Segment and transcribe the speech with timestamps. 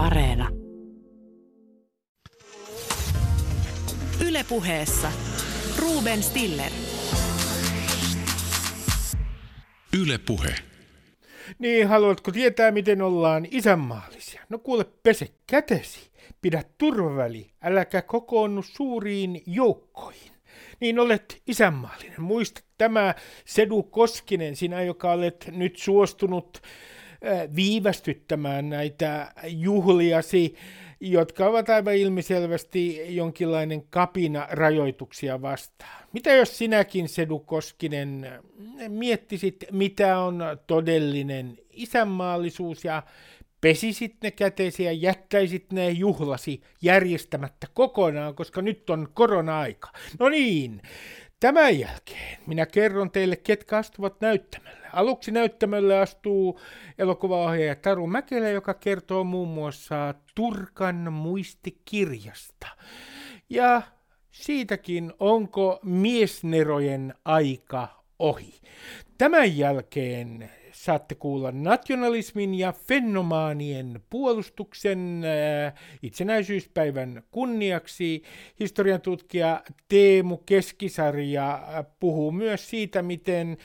[0.00, 0.48] Areena.
[4.26, 5.12] Ylepuheessa
[5.78, 6.72] Ruben Stiller.
[10.02, 10.54] Ylepuhe.
[11.58, 14.42] Niin, haluatko tietää, miten ollaan isänmaallisia?
[14.48, 16.10] No kuule, pese kätesi,
[16.42, 20.32] pidä turvaväli, äläkä kokoonnu suuriin joukkoihin.
[20.80, 22.22] Niin olet isänmaallinen.
[22.22, 23.14] Muista tämä
[23.44, 26.62] Sedu Koskinen, sinä joka olet nyt suostunut
[27.56, 30.54] viivästyttämään näitä juhliasi,
[31.00, 36.04] jotka ovat aivan ilmiselvästi jonkinlainen kapina rajoituksia vastaan.
[36.12, 38.26] Mitä jos sinäkin, Sedu Koskinen,
[38.88, 43.02] miettisit, mitä on todellinen isänmaallisuus ja
[43.60, 49.88] pesisit ne kätesi ja jättäisit ne juhlasi järjestämättä kokonaan, koska nyt on korona-aika.
[50.18, 50.82] No niin,
[51.40, 54.86] tämän jälkeen minä kerron teille, ketkä astuvat näyttämälle.
[54.92, 56.60] Aluksi näyttämölle astuu
[56.98, 62.66] elokuvaohjaaja Taru Mäkelä, joka kertoo muun muassa Turkan muistikirjasta.
[63.50, 63.82] Ja
[64.30, 68.60] siitäkin, onko miesnerojen aika ohi.
[69.18, 70.50] Tämän jälkeen
[70.84, 78.22] saatte kuulla nationalismin ja fenomaanien puolustuksen äh, itsenäisyyspäivän kunniaksi.
[78.60, 83.56] Historian tutkija Teemu Keskisarja äh, puhuu myös siitä, miten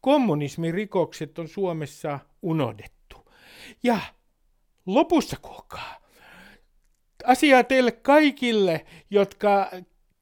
[0.00, 3.32] kommunismin rikokset on Suomessa unohdettu.
[3.82, 3.98] Ja
[4.86, 6.00] lopussa kuulkaa,
[7.24, 9.70] asiaa teille kaikille, jotka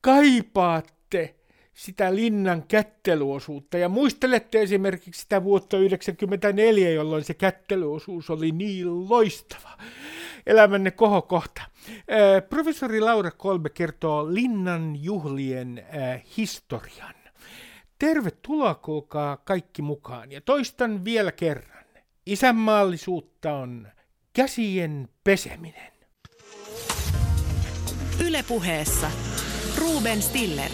[0.01, 1.35] kaipaatte
[1.75, 3.79] sitä linnan kättelyosuutta.
[3.79, 9.79] Ja muistelette esimerkiksi sitä vuotta 1994, jolloin se kättelyosuus oli niin loistava.
[10.47, 11.63] Elämänne kohokohta.
[12.49, 15.87] Professori Laura Kolbe kertoo linnan juhlien
[16.37, 17.15] historian.
[17.99, 20.33] Tervetuloa kuulkaa kaikki mukaan.
[20.33, 21.85] Ja toistan vielä kerran.
[22.27, 23.89] Isänmaallisuutta on
[24.33, 25.93] käsien peseminen.
[28.27, 29.11] Ylepuheessa
[29.79, 30.71] Ruben Stiller.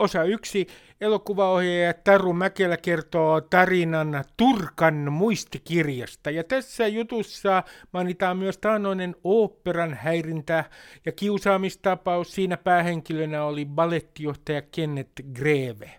[0.00, 0.66] Osa yksi.
[1.00, 6.30] Elokuvaohjaaja Taru Mäkelä kertoo tarinan Turkan muistikirjasta.
[6.30, 7.62] Ja tässä jutussa
[7.92, 10.64] mainitaan myös taanoinen oopperan häirintä
[11.06, 12.34] ja kiusaamistapaus.
[12.34, 15.90] Siinä päähenkilönä oli balettijohtaja Kenneth Greve.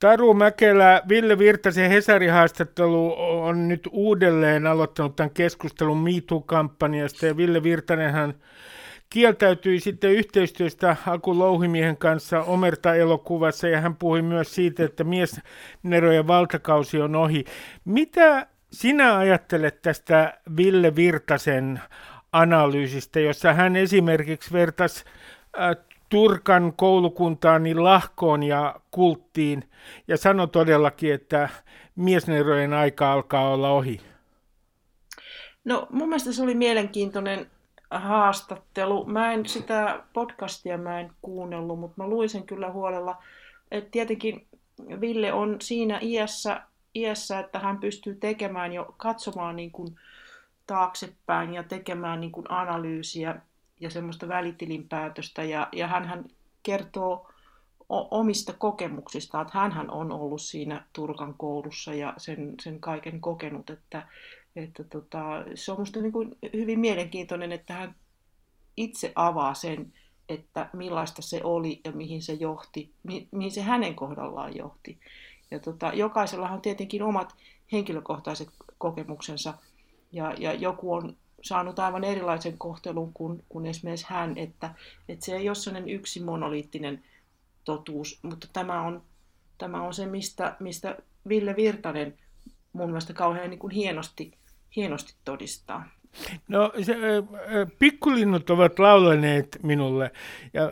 [0.00, 8.34] Taru Mäkelä, Ville Virtasen Hesari-haastattelu on nyt uudelleen aloittanut tämän keskustelun MeToo-kampanjasta ja Ville Virtanenhan
[9.14, 17.00] kieltäytyi sitten yhteistyöstä Aku Louhimiehen kanssa Omerta-elokuvassa ja hän puhui myös siitä, että miesnerojen valtakausi
[17.00, 17.44] on ohi.
[17.84, 21.80] Mitä sinä ajattelet tästä Ville Virtasen
[22.32, 25.04] analyysistä, jossa hän esimerkiksi vertasi
[25.58, 25.76] äh,
[26.08, 29.70] Turkan koulukuntaan niin lahkoon ja kulttiin
[30.08, 31.48] ja sanoi todellakin, että
[31.96, 34.00] miesnerojen aika alkaa olla ohi?
[35.64, 37.46] No mun mielestä se oli mielenkiintoinen
[37.98, 39.04] haastattelu.
[39.04, 43.22] Mä en sitä podcastia mä en kuunnellut, mutta mä luin sen kyllä huolella.
[43.70, 44.46] Et tietenkin
[45.00, 46.62] Ville on siinä iässä,
[46.94, 49.98] iässä, että hän pystyy tekemään jo, katsomaan niin kuin
[50.66, 53.40] taaksepäin ja tekemään niin kuin analyysiä
[53.80, 55.42] ja semmoista välitilinpäätöstä.
[55.42, 56.24] Ja, ja hän
[56.62, 57.30] kertoo
[57.88, 64.08] omista kokemuksistaan, että hän on ollut siinä Turkan koulussa ja sen, sen kaiken kokenut, että,
[64.56, 67.94] että tota, se on minusta niin hyvin mielenkiintoinen, että hän
[68.76, 69.92] itse avaa sen,
[70.28, 74.98] että millaista se oli ja mihin se johti, mi- mihin se hänen kohdallaan johti.
[75.50, 77.34] Ja tota, jokaisella on tietenkin omat
[77.72, 78.48] henkilökohtaiset
[78.78, 79.54] kokemuksensa,
[80.12, 84.74] ja, ja joku on saanut aivan erilaisen kohtelun kuin, kuin esimerkiksi hän, että,
[85.08, 87.04] että se ei ole sellainen yksi monoliittinen
[87.64, 89.02] totuus, mutta tämä on,
[89.58, 90.96] tämä on se, mistä, mistä
[91.28, 92.18] Ville Virtanen
[92.72, 94.38] mun mielestä kauhean niin kuin hienosti
[94.76, 95.84] hienosti todistaa.
[96.48, 96.96] No se,
[97.78, 100.10] pikkulinnut ovat laulaneet minulle,
[100.52, 100.62] ja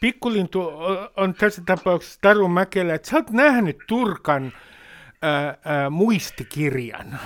[0.00, 0.72] pikkulintu
[1.16, 4.52] on tässä tapauksessa Taru Mäkelä, että sä oot nähnyt Turkan
[5.22, 7.18] ää, ää, muistikirjan.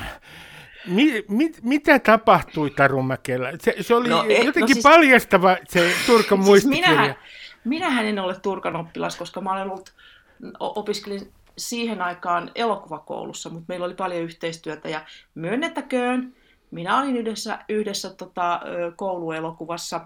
[0.87, 3.53] Mi, mit, mitä tapahtui Taru Mäkelä?
[3.61, 6.91] Se, se oli no, et, no jotenkin no siis, paljastava se Turkan siis muistikirja.
[6.91, 7.15] Minähän,
[7.65, 9.93] minähän en ole Turkan oppilas, koska mä olen ollut,
[10.61, 14.89] opiskelin siihen aikaan elokuvakoulussa, mutta meillä oli paljon yhteistyötä.
[14.89, 15.05] Ja
[15.35, 16.35] myönnettäköön,
[16.71, 18.61] minä olin yhdessä, yhdessä tota,
[18.97, 20.01] kouluelokuvassa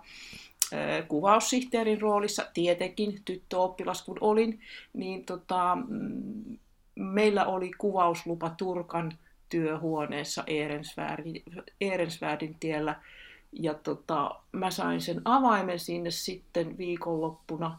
[1.08, 4.60] kuvaussihteerin roolissa, tietenkin tyttöoppilas kun olin,
[4.92, 6.58] niin tota, mm,
[6.94, 9.12] meillä oli kuvauslupa Turkan
[9.48, 10.44] työhuoneessa
[11.80, 12.94] Ehrensvärdin, tiellä.
[13.52, 17.78] Ja tota, mä sain sen avaimen sinne sitten viikonloppuna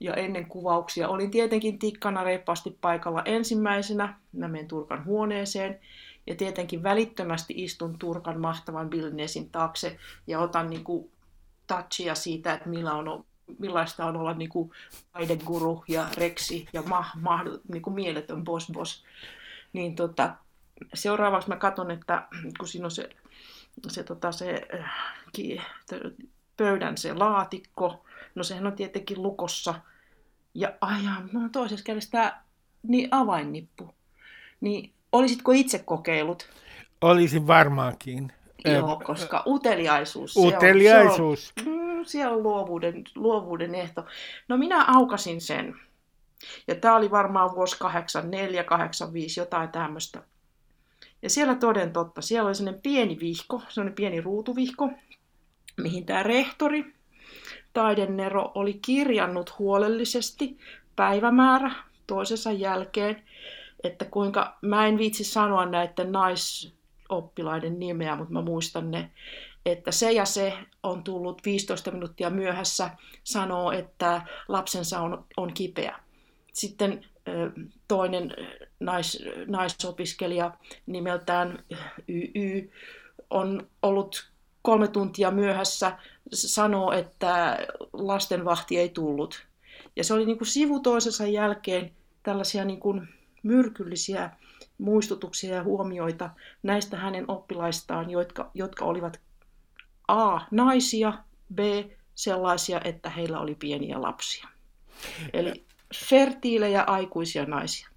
[0.00, 1.08] ja ennen kuvauksia.
[1.08, 4.14] Olin tietenkin tikkana reippaasti paikalla ensimmäisenä.
[4.32, 5.80] Mä menen Turkan huoneeseen
[6.26, 11.10] ja tietenkin välittömästi istun Turkan mahtavan Billnesin taakse ja otan niin kuin
[11.66, 13.24] touchia siitä, että millä on,
[13.58, 14.70] millaista on olla niin kuin
[15.12, 19.04] taideguru ja reksi ja ma, ma, niin kuin mieletön boss boss.
[19.72, 20.34] Niin tota,
[20.94, 22.28] seuraavaksi mä katson, että
[22.58, 23.10] kun siinä on se,
[23.88, 24.90] se, tota, se äh,
[26.56, 28.05] pöydän se laatikko,
[28.36, 29.74] no sehän on tietenkin lukossa,
[30.54, 32.42] ja ajan, no toisessa kädessä tämä
[32.82, 33.94] niin avainnippu.
[34.60, 36.48] Niin olisitko itse kokeillut?
[37.00, 38.32] Olisin varmaankin.
[38.64, 40.36] Joo, koska uteliaisuus.
[40.36, 41.52] Uteliaisuus.
[41.54, 44.06] Se on, se on, se on luovuuden, luovuuden ehto.
[44.48, 45.74] No minä aukasin sen.
[46.68, 50.22] Ja tämä oli varmaan vuosi 84, 85, jotain tämmöistä.
[51.22, 54.90] Ja siellä toden totta, siellä oli sellainen pieni vihko, sellainen pieni ruutuvihko,
[55.76, 56.95] mihin tämä rehtori,
[57.76, 60.58] taidennero, oli kirjannut huolellisesti
[60.96, 61.70] päivämäärä
[62.06, 63.22] toisensa jälkeen,
[63.84, 69.10] että kuinka, mä en viitsi sanoa näiden naisoppilaiden nimeä, mutta mä muistan ne,
[69.66, 70.52] että se ja se
[70.82, 72.90] on tullut 15 minuuttia myöhässä,
[73.24, 75.98] sanoo, että lapsensa on, on kipeä.
[76.52, 77.04] Sitten
[77.88, 78.34] toinen
[78.80, 80.50] nais, naisopiskelija
[80.86, 81.64] nimeltään
[82.08, 82.72] YY
[83.30, 84.30] on ollut
[84.66, 85.98] kolme tuntia myöhässä,
[86.32, 87.58] sanoo, että
[87.92, 89.46] lastenvahti ei tullut.
[89.96, 91.92] Ja se oli niin kuin sivu toisensa jälkeen
[92.22, 93.08] tällaisia niin kuin
[93.42, 94.30] myrkyllisiä
[94.78, 96.30] muistutuksia ja huomioita
[96.62, 99.20] näistä hänen oppilaistaan, jotka, jotka olivat
[100.08, 100.40] A.
[100.50, 101.12] naisia,
[101.54, 101.58] B.
[102.14, 104.48] sellaisia, että heillä oli pieniä lapsia.
[105.32, 105.64] Eli
[105.94, 107.88] fertiilejä aikuisia naisia.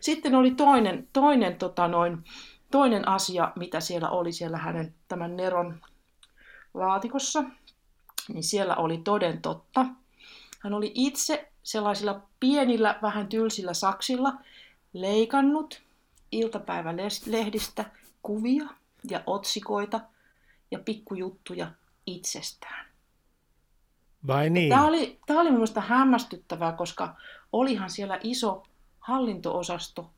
[0.00, 2.24] Sitten oli toinen, toinen, tota noin,
[2.70, 5.80] toinen asia, mitä siellä oli siellä hänen tämän Neron
[6.76, 7.44] laatikossa,
[8.28, 9.86] niin siellä oli toden totta.
[10.60, 14.32] Hän oli itse sellaisilla pienillä, vähän tylsillä saksilla
[14.92, 15.82] leikannut
[16.32, 17.84] iltapäivälehdistä
[18.22, 18.64] kuvia
[19.10, 20.00] ja otsikoita
[20.70, 21.70] ja pikkujuttuja
[22.06, 22.86] itsestään.
[24.26, 24.70] Vai niin?
[24.70, 27.16] Tämä oli, tämä oli minusta hämmästyttävää, koska
[27.52, 28.66] olihan siellä iso
[29.00, 30.10] hallintoosasto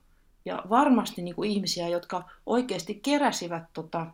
[0.45, 4.07] ja varmasti niin kuin ihmisiä, jotka oikeasti keräsivät tota,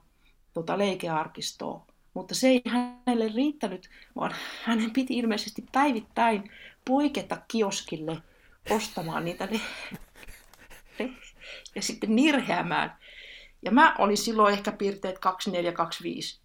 [0.54, 1.86] tota leikearkistoa.
[2.14, 6.50] Mutta se ei hänelle riittänyt, vaan hänen piti ilmeisesti päivittäin
[6.84, 8.22] poiketa kioskille
[8.70, 9.60] ostamaan niitä le-
[11.74, 12.96] ja sitten nirheämään.
[13.62, 16.40] Ja mä olin silloin ehkä piirteet 2425,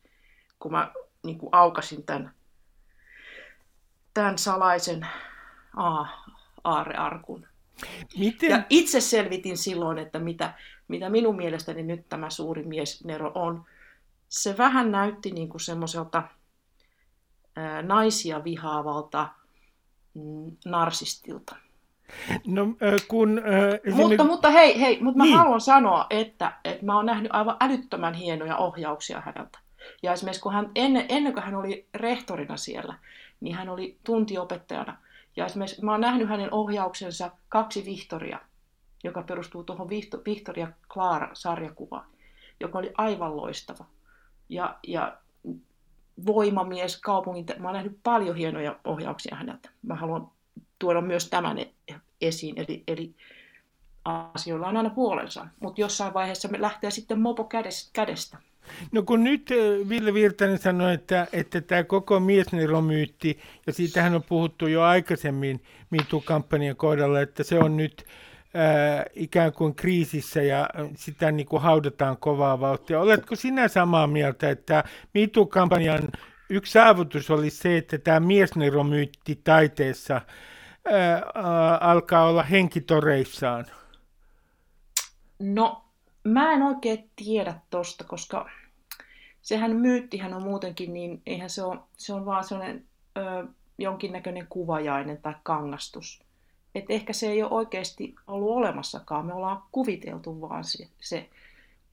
[0.60, 0.92] kun mä
[1.24, 2.33] niin kuin aukasin tämän,
[4.13, 5.07] tämän salaisen
[5.75, 6.06] a,
[6.63, 7.48] aarearkun.
[8.18, 8.50] Miten?
[8.50, 10.54] Ja itse selvitin silloin, että mitä,
[10.88, 13.65] mitä minun mielestäni nyt tämä suuri mies Nero on.
[14.29, 16.23] Se vähän näytti niin kuin semmoiselta
[17.81, 19.29] naisia vihaavalta
[20.13, 21.55] mm, narsistilta.
[22.47, 22.65] No,
[23.07, 25.37] kun, äh, mutta, mutta hei, hei mutta mä niin.
[25.37, 29.59] haluan sanoa, että, että mä oon nähnyt aivan älyttömän hienoja ohjauksia häneltä.
[30.03, 32.95] Ja esimerkiksi kun hän, ennen, ennen kuin hän oli rehtorina siellä,
[33.39, 34.97] niin hän oli tuntiopettajana.
[35.35, 38.39] Ja esimerkiksi mä oon nähnyt hänen ohjauksensa kaksi Vihtoria,
[39.03, 39.89] joka perustuu tuohon
[40.25, 42.05] Victoria Clara-sarjakuvaan,
[42.59, 43.85] joka oli aivan loistava.
[44.50, 45.18] Ja, ja
[46.25, 49.69] voimamies kaupungin, mä oon nähnyt paljon hienoja ohjauksia häneltä.
[49.81, 50.28] Mä haluan
[50.80, 51.57] tuoda myös tämän
[52.22, 53.16] esiin, eli, eli
[54.06, 57.50] asioilla on aina puolensa, mutta jossain vaiheessa me lähtee sitten mopo
[57.94, 58.38] kädestä.
[58.91, 59.50] No kun nyt
[59.89, 66.75] Ville Virtanen sanoi, että, että tämä koko miesneromyytti, ja siitähän on puhuttu jo aikaisemmin MeToo-kampanjan
[66.75, 68.06] kohdalla, että se on nyt
[68.53, 73.00] ää, ikään kuin kriisissä ja sitä niin kuin haudataan kovaa vauhtia.
[73.00, 76.08] Oletko sinä samaa mieltä, että MeToo-kampanjan
[76.50, 80.22] yksi saavutus oli se, että tämä miesneromyytti taiteessa
[80.91, 81.24] ää,
[81.82, 83.65] alkaa olla henkitoreissaan?
[85.39, 85.84] No,
[86.24, 88.50] mä en oikein tiedä tosta, koska
[89.41, 92.86] sehän myyttihän on muutenkin, niin eihän se ole, se on vaan sellainen
[93.18, 96.24] ö, jonkinnäköinen kuvajainen tai kangastus.
[96.75, 100.88] Et ehkä se ei ole oikeasti ollut olemassakaan, me ollaan kuviteltu vaan se.
[101.01, 101.29] se.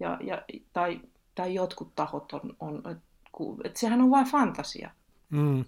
[0.01, 0.43] Ja, ja,
[0.73, 1.01] tai,
[1.35, 2.83] tai jotkut tahot on, on
[3.65, 4.91] että sehän on vain fantasia.
[5.31, 5.65] Mm.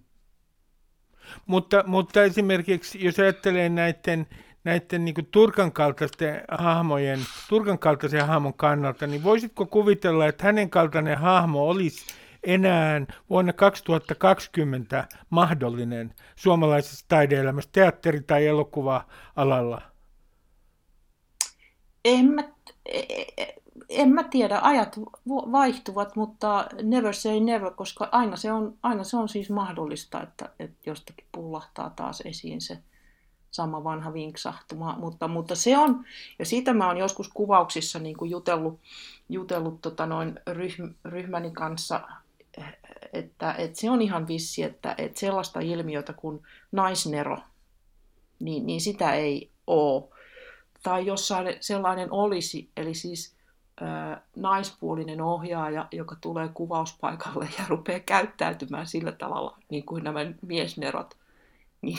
[1.46, 4.26] Mutta, mutta esimerkiksi jos ajattelee näiden,
[4.64, 11.18] näiden niin Turkan kaltaisten hahmojen, Turkan kaltaisen hahmon kannalta, niin voisitko kuvitella, että hänen kaltainen
[11.18, 12.06] hahmo olisi
[12.44, 19.82] enää vuonna 2020 mahdollinen suomalaisessa taideelämässä, teatteri- tai elokuva-alalla?
[22.04, 22.44] En mä,
[23.88, 24.96] en mä tiedä, ajat
[25.28, 30.50] vaihtuvat, mutta never say never, koska aina se on, aina se on siis mahdollista, että,
[30.58, 32.78] että jostakin pullahtaa taas esiin se,
[33.50, 36.04] sama vanha vinksahtuma, mutta, mutta se on,
[36.38, 38.80] ja siitä mä oon joskus kuvauksissa niin kuin jutellut,
[39.28, 42.00] jutellut tota noin ryhm, ryhmäni kanssa,
[43.12, 47.38] että, että se on ihan vissi, että, että sellaista ilmiötä kuin naisnero,
[48.38, 50.04] niin, niin sitä ei ole.
[50.82, 53.36] Tai jos sellainen olisi, eli siis
[53.80, 61.16] ää, naispuolinen ohjaaja, joka tulee kuvauspaikalle ja rupeaa käyttäytymään sillä tavalla, niin kuin nämä miesnerot,
[61.82, 61.98] niin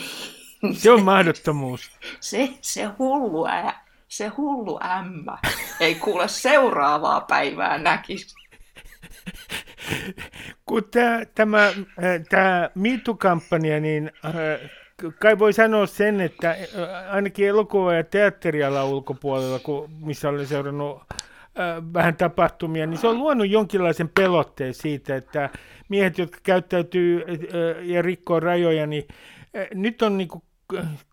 [0.73, 1.91] se on mahdottomuus.
[2.19, 5.37] Se, se hullu ää, se hullu ämmä
[5.79, 8.35] ei kuule seuraavaa päivää näkisi.
[10.65, 11.73] Kun tämä, tämä,
[12.29, 14.11] tämä MeToo-kampanja, niin
[15.19, 16.55] kai voi sanoa sen, että
[17.09, 19.59] ainakin elokuva- ja teatteriala ulkopuolella,
[20.05, 21.01] missä olen seurannut
[21.93, 25.49] vähän tapahtumia, niin se on luonut jonkinlaisen pelotteen siitä, että
[25.89, 27.23] miehet, jotka käyttäytyy
[27.81, 29.07] ja rikkoo rajoja, niin
[29.73, 30.29] nyt on niin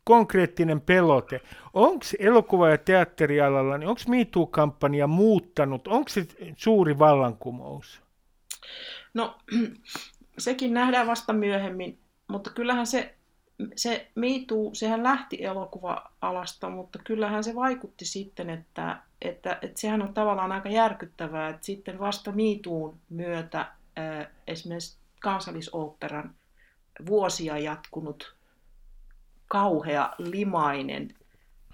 [0.04, 1.40] konkreettinen pelote.
[1.75, 5.88] Onko elokuva- ja teatterialalla, niin onko MeToo-kampanja muuttanut?
[5.88, 8.05] Onko se suuri vallankumous?
[9.14, 9.38] No,
[10.38, 13.14] sekin nähdään vasta myöhemmin, mutta kyllähän se,
[13.76, 20.14] se MeToo, sehän lähti elokuva-alasta, mutta kyllähän se vaikutti sitten, että, että, että sehän on
[20.14, 26.35] tavallaan aika järkyttävää, että sitten vasta MeToon myötä äh, esimerkiksi kansallisoopperan
[27.06, 28.37] vuosia jatkunut
[29.49, 31.14] kauhea, limainen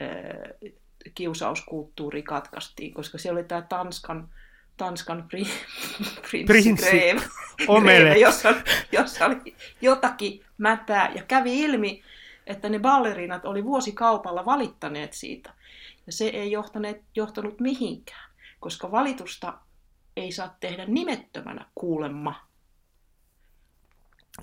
[0.02, 0.72] äh,
[1.14, 4.28] kiusauskulttuuri katkaistiin, koska se oli tämä Tanskan,
[4.82, 5.46] Tanskan pri,
[6.46, 6.90] prinssi.
[6.90, 7.22] Greve,
[7.82, 8.54] Greve jossa,
[8.92, 12.02] jossa oli jotakin mätää, ja kävi ilmi,
[12.46, 15.54] että ne ballerinat oli vuosikaupalla valittaneet siitä.
[16.06, 19.58] Ja se ei johtaneet, johtanut mihinkään, koska valitusta
[20.16, 22.34] ei saa tehdä nimettömänä kuulemma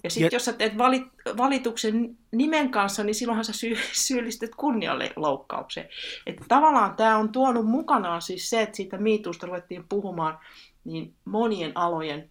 [0.04, 1.04] ja sitten jos sä teet valit,
[1.38, 3.78] valituksen nimen kanssa, niin silloinhan sä sy-
[4.08, 5.90] syyllistyt kunnialle loukkaukseen.
[6.26, 10.40] Että tavallaan tämä on tuonut mukanaan siis se, että siitä miituusta ruvettiin puhumaan,
[10.86, 12.30] niin monien alojen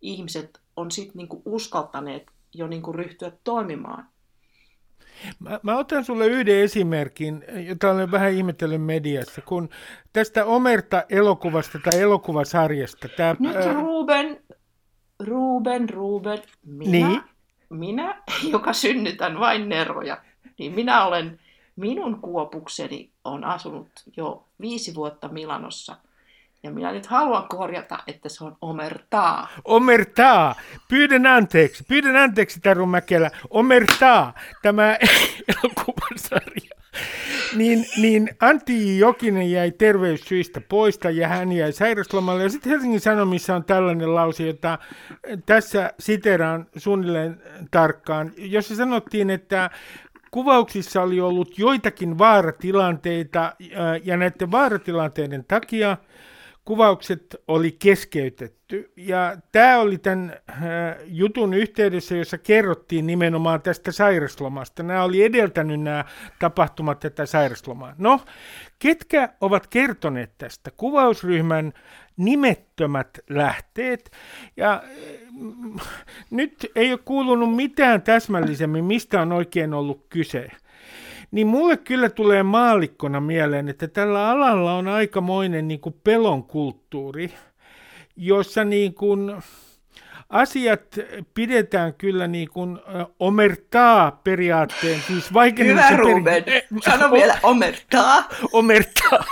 [0.00, 4.08] ihmiset on sitten niinku uskaltaneet jo niinku ryhtyä toimimaan.
[5.38, 9.68] Mä, mä otan sulle yhden esimerkin, jota olen vähän ihmetellyt mediassa, kun
[10.12, 13.08] tästä Omerta-elokuvasta tai elokuvasarjasta.
[13.08, 14.43] Tää, Nyt Ruben,
[15.24, 17.22] Ruben, Ruben, minä, niin?
[17.70, 20.18] minä, joka synnytän vain neroja,
[20.58, 21.40] niin minä olen,
[21.76, 25.96] minun kuopukseni on asunut jo viisi vuotta Milanossa.
[26.62, 29.48] Ja minä nyt haluan korjata, että se on omertaa.
[29.64, 30.54] Omertaa.
[30.88, 31.84] Pyydän anteeksi.
[31.84, 33.30] Pyydän anteeksi, Taru Mäkelä.
[33.50, 34.34] Omertaa.
[34.62, 34.96] Tämä
[35.64, 36.83] elokuvasarja
[37.56, 42.42] niin, niin Antti Jokinen jäi terveyssyistä poista ja hän jäi sairaslomalle.
[42.42, 44.78] Ja sitten Helsingin Sanomissa on tällainen lause, jota
[45.46, 49.70] tässä siteraan suunnilleen tarkkaan, jossa sanottiin, että
[50.30, 53.52] kuvauksissa oli ollut joitakin vaaratilanteita
[54.04, 55.96] ja näiden vaaratilanteiden takia–
[56.64, 58.92] kuvaukset oli keskeytetty.
[58.96, 60.58] Ja tämä oli tämän äh,
[61.06, 64.82] jutun yhteydessä, jossa kerrottiin nimenomaan tästä sairaslomasta.
[64.82, 66.04] Nämä oli edeltänyt nämä
[66.38, 67.94] tapahtumat tätä sairaslomaa.
[67.98, 68.20] No,
[68.78, 70.70] ketkä ovat kertoneet tästä?
[70.76, 71.72] Kuvausryhmän
[72.16, 74.10] nimettömät lähteet.
[74.56, 75.88] Ja äh,
[76.30, 80.50] nyt ei ole kuulunut mitään täsmällisemmin, mistä on oikein ollut kyse.
[81.34, 87.34] Niin mulle kyllä tulee maalikkona mieleen, että tällä alalla on aikamoinen niin kuin pelon kulttuuri,
[88.16, 89.36] jossa niin kuin
[90.30, 90.82] asiat
[91.34, 92.78] pidetään kyllä niin kuin
[93.20, 95.00] omertaa periaatteen.
[95.00, 96.62] Siis Hyvä Ruben, peri...
[96.84, 98.28] sano vielä omertaa.
[98.52, 99.24] Omertaa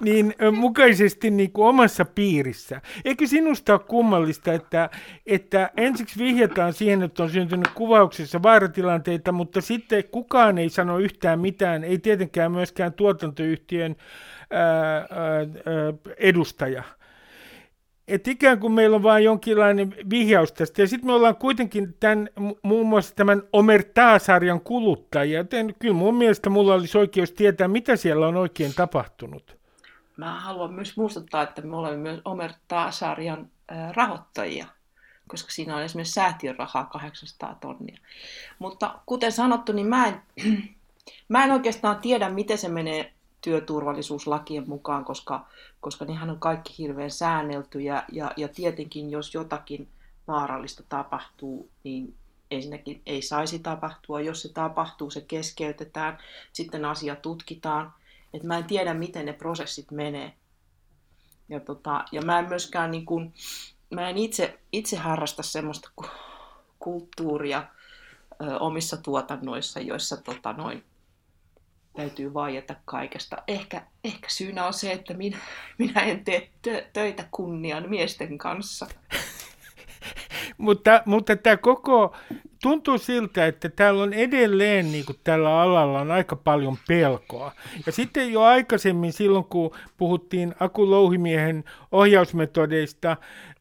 [0.00, 2.80] niin mukaisesti niin kuin omassa piirissä.
[3.04, 4.90] Eikö sinusta ole kummallista, että,
[5.26, 11.40] että ensiksi vihjataan siihen, että on syntynyt kuvauksessa vaaratilanteita, mutta sitten kukaan ei sano yhtään
[11.40, 13.96] mitään, ei tietenkään myöskään tuotantoyhtiön
[14.50, 15.06] ää, ää,
[16.16, 16.82] edustaja.
[18.08, 20.82] Et ikään kuin meillä on vain jonkinlainen vihjaus tästä.
[20.82, 22.28] Ja sitten me ollaan kuitenkin tämän,
[22.62, 25.38] muun muassa tämän Omertaa-sarjan kuluttajia.
[25.38, 29.56] Joten kyllä mun mielestä mulla olisi oikeus tietää, mitä siellä on oikein tapahtunut.
[30.16, 33.50] Mä haluan myös muistuttaa, että me olemme myös Omertaa-sarjan
[33.92, 34.66] rahoittajia,
[35.28, 37.98] koska siinä on esimerkiksi säätiön rahaa 800 tonnia.
[38.58, 40.22] Mutta kuten sanottu, niin mä en,
[41.28, 45.46] mä en oikeastaan tiedä, miten se menee työturvallisuuslakien mukaan, koska,
[45.80, 49.88] koska nehän on kaikki hirveän säänneltyjä ja, ja tietenkin jos jotakin
[50.28, 52.14] vaarallista tapahtuu, niin
[52.50, 54.20] ensinnäkin ei saisi tapahtua.
[54.20, 56.18] Jos se tapahtuu, se keskeytetään,
[56.52, 57.92] sitten asia tutkitaan.
[58.34, 60.32] Et mä en tiedä, miten ne prosessit menee.
[61.48, 63.32] Ja, tota, ja mä en myöskään niin kun,
[63.90, 65.90] mä en itse, itse harrasta semmoista
[66.78, 67.64] kulttuuria,
[68.42, 70.84] ö, omissa tuotannoissa, joissa tota, noin,
[71.96, 73.36] täytyy vaieta kaikesta.
[73.48, 75.38] Ehkä, ehkä syynä on se, että minä,
[75.78, 78.86] minä en tee tö- töitä kunnian miesten kanssa.
[80.58, 82.16] mutta, mutta tämä koko,
[82.66, 87.52] tuntuu siltä, että täällä on edelleen niin kuin tällä alalla on aika paljon pelkoa.
[87.86, 93.08] Ja sitten jo aikaisemmin silloin, kun puhuttiin Aku Louhimiehen ohjausmetodeista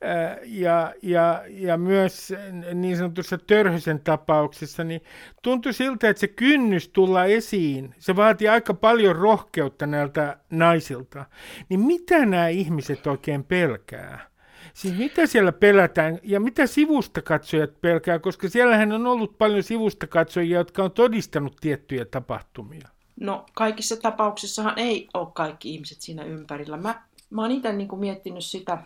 [0.01, 2.33] ää, ja, ja, ja myös
[2.73, 5.01] niin sanotussa Törhösen tapauksessa, niin
[5.41, 11.25] tuntui siltä, että se kynnys tulla esiin, se vaatii aika paljon rohkeutta näiltä naisilta.
[11.69, 14.34] Niin mitä nämä ihmiset oikein pelkää?
[14.75, 20.07] Siis mitä siellä pelätään ja mitä sivusta katsojat pelkää, koska siellähän on ollut paljon sivusta
[20.07, 22.89] katsojia, jotka on todistanut tiettyjä tapahtumia.
[23.19, 26.77] No kaikissa tapauksissahan ei ole kaikki ihmiset siinä ympärillä.
[26.77, 28.77] Mä, mä oon itse niin miettinyt sitä,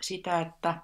[0.00, 0.74] sitä, että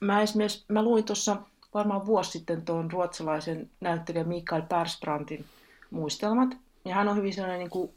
[0.00, 1.36] mä esimerkiksi mä luin tuossa
[1.74, 5.44] varmaan vuosi sitten tuon ruotsalaisen näyttelijä Mikael Persbrantin
[5.90, 6.56] muistelmat.
[6.84, 7.90] Ja hän on hyvin sellainen niin kuin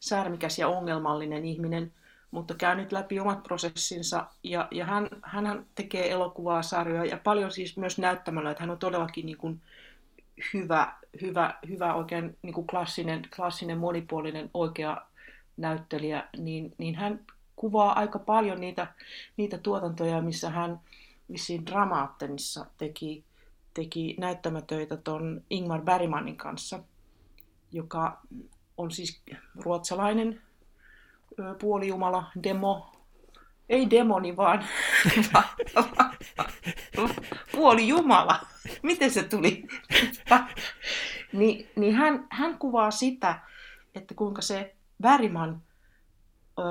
[0.00, 1.92] särmikäs ja ongelmallinen ihminen–
[2.36, 4.26] mutta käy nyt läpi omat prosessinsa.
[4.42, 8.78] Ja, ja hän, hän tekee elokuvaa, sarjoja ja paljon siis myös näyttämällä, että hän on
[8.78, 9.62] todellakin niin kuin
[10.54, 15.02] hyvä, hyvä, hyvä oikein niin kuin klassinen, klassinen, monipuolinen, oikea
[15.56, 17.20] näyttelijä, niin, niin hän
[17.56, 18.86] kuvaa aika paljon niitä,
[19.36, 20.80] niitä tuotantoja, missä hän
[21.32, 23.24] vissiin Dramaattenissa teki,
[23.74, 26.80] teki näyttämätöitä ton Ingmar Bergmanin kanssa,
[27.72, 28.20] joka
[28.76, 29.22] on siis
[29.54, 30.45] ruotsalainen
[31.60, 32.92] puolijumala, demo,
[33.68, 34.64] ei demoni vaan,
[37.52, 38.40] puolijumala.
[38.82, 39.66] Miten se tuli?
[41.32, 43.40] niin, niin hän, hän kuvaa sitä,
[43.94, 45.62] että kuinka se Väriman
[46.58, 46.62] ö,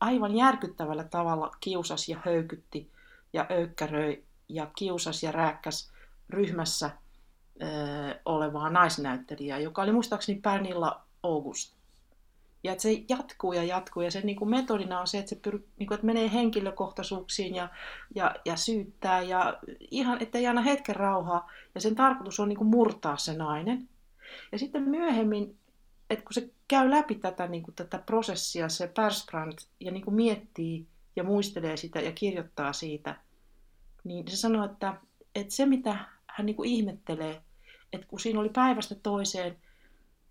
[0.00, 2.90] aivan järkyttävällä tavalla kiusasi ja höykytti
[3.32, 5.92] ja öykkäröi ja kiusasi ja rääkkäs
[6.30, 6.90] ryhmässä
[7.62, 7.66] ö,
[8.24, 11.83] olevaa naisnäyttelijää, joka oli muistaakseni Pernilla August.
[12.64, 14.02] Ja että se jatkuu ja jatkuu.
[14.02, 17.54] Ja sen niin kuin metodina on se, että se pyr, niin kuin, että menee henkilökohtaisuuksiin
[17.54, 17.68] ja,
[18.14, 19.22] ja, ja syyttää.
[19.22, 19.58] Ja
[19.90, 21.50] ihan, että ei aina hetken rauhaa.
[21.74, 23.88] Ja sen tarkoitus on niin kuin murtaa se nainen.
[24.52, 25.56] Ja sitten myöhemmin,
[26.10, 30.14] että kun se käy läpi tätä, niin kuin, tätä prosessia, se Persbrandt, ja niin kuin
[30.14, 30.86] miettii
[31.16, 33.16] ja muistelee sitä ja kirjoittaa siitä,
[34.04, 34.94] niin se sanoo, että,
[35.34, 37.42] että se mitä hän niin kuin ihmettelee,
[37.92, 39.56] että kun siinä oli päivästä toiseen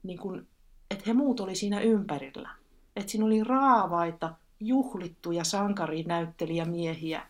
[0.04, 0.48] niin kuin
[0.94, 2.50] että he muut oli siinä ympärillä.
[2.96, 7.28] Että siinä oli raavaita, juhlittuja sankarinäyttelijämiehiä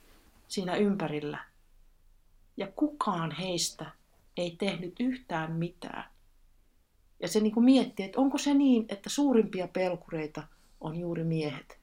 [0.47, 1.39] siinä ympärillä.
[2.58, 3.86] Ja kukaan heistä
[4.38, 6.04] ei tehnyt yhtään mitään.
[7.19, 10.43] Ja se niin kuin mietti, että onko se niin, että suurimpia pelkureita
[10.82, 11.80] on juuri miehet.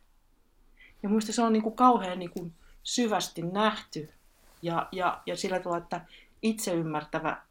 [1.03, 4.09] Ja minusta se on niin kuin kauhean niin kuin syvästi nähty
[4.62, 6.01] ja, ja, ja sillä tavalla, että
[6.43, 7.43] itse ymmärtävä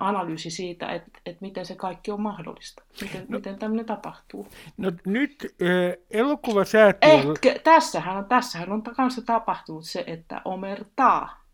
[0.00, 4.48] analyysi siitä, että, että miten se kaikki on mahdollista, miten, no, miten tämmöinen tapahtuu.
[4.76, 7.10] No nyt äh, elokuvasäätiö...
[7.10, 11.46] Ehkä, tässähän on, tässähän on kanssa tapahtunut se, että omertaa.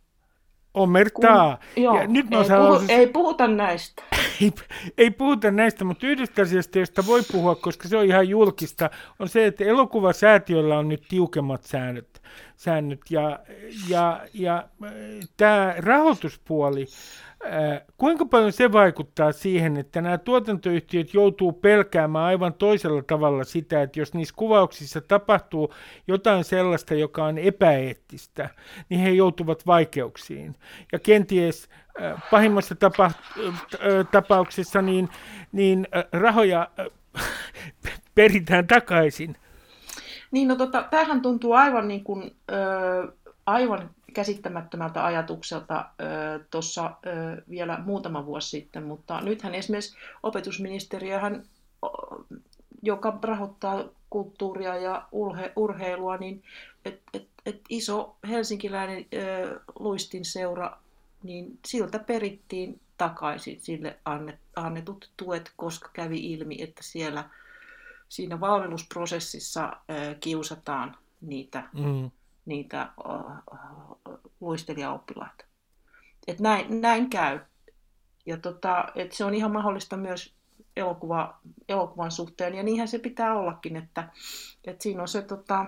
[0.75, 1.59] Omertaa.
[1.75, 2.91] Kun, joo, ja nyt ei, puhu, siis...
[2.91, 4.03] ei puhuta näistä.
[4.43, 4.53] Ei,
[4.99, 9.29] ei puhuta näistä, mutta yhdestä asiasta, josta voi puhua, koska se on ihan julkista, on
[9.29, 12.23] se, että elokuvasäätiöllä on nyt tiukemmat säännöt.
[12.57, 13.39] säännöt ja,
[13.89, 14.69] ja, ja
[15.37, 16.87] tämä rahoituspuoli
[17.97, 24.01] Kuinka paljon se vaikuttaa siihen, että nämä tuotantoyhtiöt joutuu pelkäämään aivan toisella tavalla sitä, että
[24.01, 25.75] jos niissä kuvauksissa tapahtuu
[26.09, 28.49] jotain sellaista, joka on epäeettistä,
[28.89, 30.55] niin he joutuvat vaikeuksiin.
[30.93, 31.69] Ja kenties
[32.31, 33.11] pahimmassa tapa,
[34.11, 35.09] tapauksessa niin,
[35.53, 36.71] niin rahoja
[38.15, 39.37] peritään takaisin.
[40.31, 43.13] Niin, no tota, tämähän tuntuu aivan niin kuin, ö,
[43.47, 45.85] aivan käsittämättömältä ajatukselta
[46.51, 46.91] tuossa
[47.51, 51.43] vielä muutama vuosi sitten, mutta nythän esimerkiksi opetusministeriöhän,
[52.83, 56.43] joka rahoittaa kulttuuria ja urhe, urheilua, niin
[56.85, 60.79] et, et, et iso helsinkiläinen ö, luistin seura,
[61.23, 67.31] niin siltä perittiin takaisin sille annet, annetut tuet, koska kävi ilmi, että siellä
[68.09, 69.77] siinä valmennusprosessissa
[70.21, 72.11] kiusataan niitä mm
[72.45, 72.89] niitä
[74.41, 75.45] luistelijaoppilaita.
[76.27, 77.41] Et näin, näin käy.
[78.27, 80.35] Ja tota, et se on ihan mahdollista myös
[80.77, 84.09] elokuva, elokuvan suhteen, ja niinhän se pitää ollakin, että,
[84.65, 85.67] että siinä on se tota,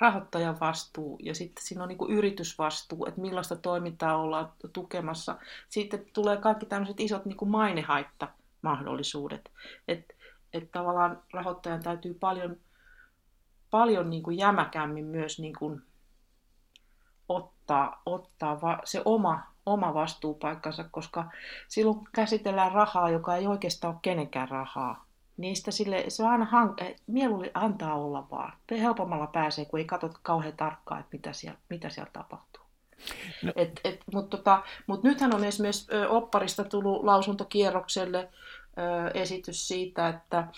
[0.00, 5.38] rahoittajan vastuu ja sitten siinä on niin yritysvastuu, että millaista toimintaa ollaan tukemassa.
[5.68, 9.50] Sitten tulee kaikki tämmöiset isot niin mainehaitta-mahdollisuudet.
[9.88, 10.14] Että
[10.52, 12.56] et tavallaan rahoittajan täytyy paljon
[13.70, 15.82] paljon niin kuin jämäkämmin myös niin kuin
[17.28, 21.30] ottaa, ottaa va- se oma oma vastuupaikkansa, koska
[21.68, 25.04] silloin käsitellään rahaa, joka ei oikeastaan ole kenenkään rahaa.
[25.42, 28.52] Niistä sille, se on aina hank- mieluummin antaa olla vaan.
[28.70, 32.62] Helpommalla pääsee, kun ei katso kauhean tarkkaan, että mitä siellä, mitä siellä tapahtuu.
[33.42, 33.52] No.
[33.56, 38.28] Et, et, Mutta tota, mut nythän on esimerkiksi opparista tullut lausuntokierrokselle
[38.78, 40.48] ö, esitys siitä, että,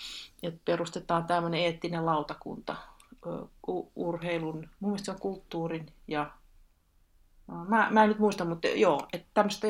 [0.43, 2.75] että perustetaan tämmöinen eettinen lautakunta
[3.25, 3.29] ö,
[3.95, 6.31] urheilun, mun mielestä se on kulttuurin ja
[7.67, 9.67] Mä, mä en nyt muista, mutta joo, että tämmöistä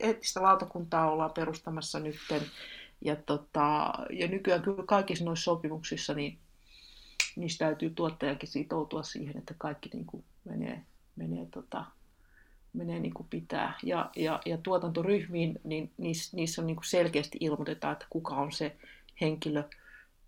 [0.00, 2.42] eettistä lautakuntaa ollaan perustamassa nytten.
[3.00, 6.38] Ja, tota, ja nykyään kyllä kaikissa noissa sopimuksissa, niin
[7.36, 10.82] niistä täytyy tuottajakin sitoutua siihen, että kaikki niin kuin menee,
[11.16, 11.84] menee, tota,
[12.72, 13.78] menee niin kuin pitää.
[13.82, 18.52] Ja, ja, ja tuotantoryhmiin, niin niissä, niissä on niin kuin selkeästi ilmoitetaan, että kuka on
[18.52, 18.76] se
[19.20, 19.62] henkilö,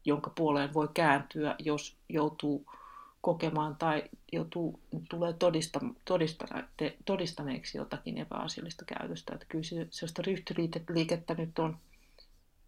[0.04, 2.66] jonka puoleen voi kääntyä, jos joutuu
[3.20, 5.80] kokemaan tai joutuu, tulee todista,
[7.04, 9.34] todistaneeksi jotakin epäasiallista käytöstä.
[9.34, 11.76] Että kyllä se, sellaista ryhtyliikettä nyt on,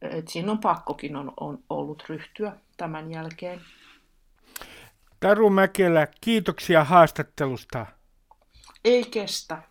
[0.03, 3.61] että siinä on pakkokin on, on ollut ryhtyä tämän jälkeen.
[5.21, 7.87] Taru Mäkelä, kiitoksia haastattelusta.
[8.85, 9.63] Ei kestä.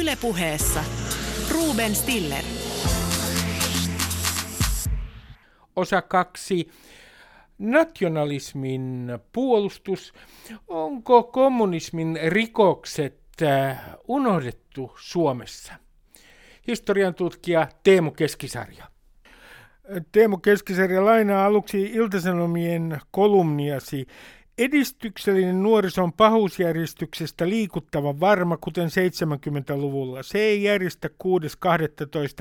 [0.00, 0.84] Ylepuheessa
[1.52, 2.44] Ruben Stiller.
[5.76, 6.70] Osa kaksi
[7.58, 10.12] nationalismin puolustus.
[10.68, 15.87] Onko kommunismin rikokset äh, unohdettu Suomessa?
[16.68, 18.84] Historian tutkija Teemu Keskisarja.
[20.12, 24.06] Teemu Keskisarja lainaa aluksi Iltasanomien kolumniasi
[24.58, 30.22] Edistyksellinen nuorison pahuusjärjestyksestä liikuttava varma, kuten 70-luvulla.
[30.22, 31.08] Se ei järjestä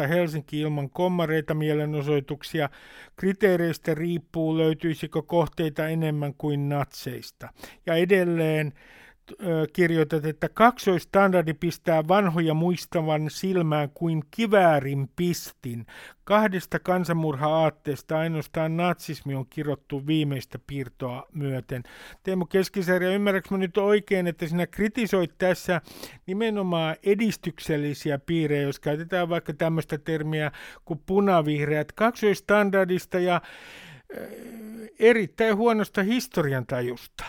[0.03, 0.07] 6.12.
[0.07, 2.69] Helsinki ilman kommareita mielenosoituksia.
[3.15, 7.49] Kriteereistä riippuu, löytyisikö kohteita enemmän kuin natseista.
[7.85, 8.73] Ja edelleen
[9.73, 15.85] kirjoitat, että kaksoistandardi pistää vanhoja muistavan silmään kuin kiväärin pistin.
[16.23, 21.83] Kahdesta kansanmurha-aatteesta ainoastaan natsismi on kirottu viimeistä piirtoa myöten.
[22.23, 25.81] Teemu Keskisarja, ymmärrätkö mä nyt oikein, että sinä kritisoit tässä
[26.25, 30.51] nimenomaan edistyksellisiä piirejä, jos käytetään vaikka tämmöistä termiä
[30.85, 33.41] kuin punavihreät kaksoistandardista ja
[34.99, 37.23] erittäin huonosta historiantajusta.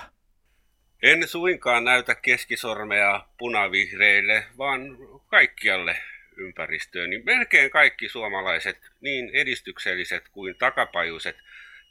[1.03, 5.97] En suinkaan näytä keskisormea punavihreille, vaan kaikkialle
[6.37, 7.11] ympäristöön.
[7.11, 11.37] Niin melkein kaikki suomalaiset, niin edistykselliset kuin takapajuiset,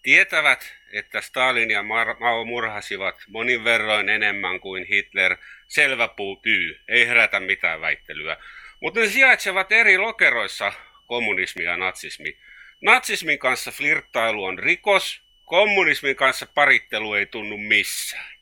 [0.04, 1.84] tietävät, että Stalin ja
[2.20, 5.38] Mao murhasivat monin verroin enemmän kuin Hitler.
[5.68, 8.38] Selvä puu pyy, ei herätä mitään väittelyä.
[8.80, 10.74] Mutta ne sijaitsevat eri lokeroissa,
[11.06, 12.38] kommunismi ja natsismi.
[12.82, 18.37] Natsismin kanssa flirttailu on rikos, kommunismin kanssa parittelu ei tunnu missään.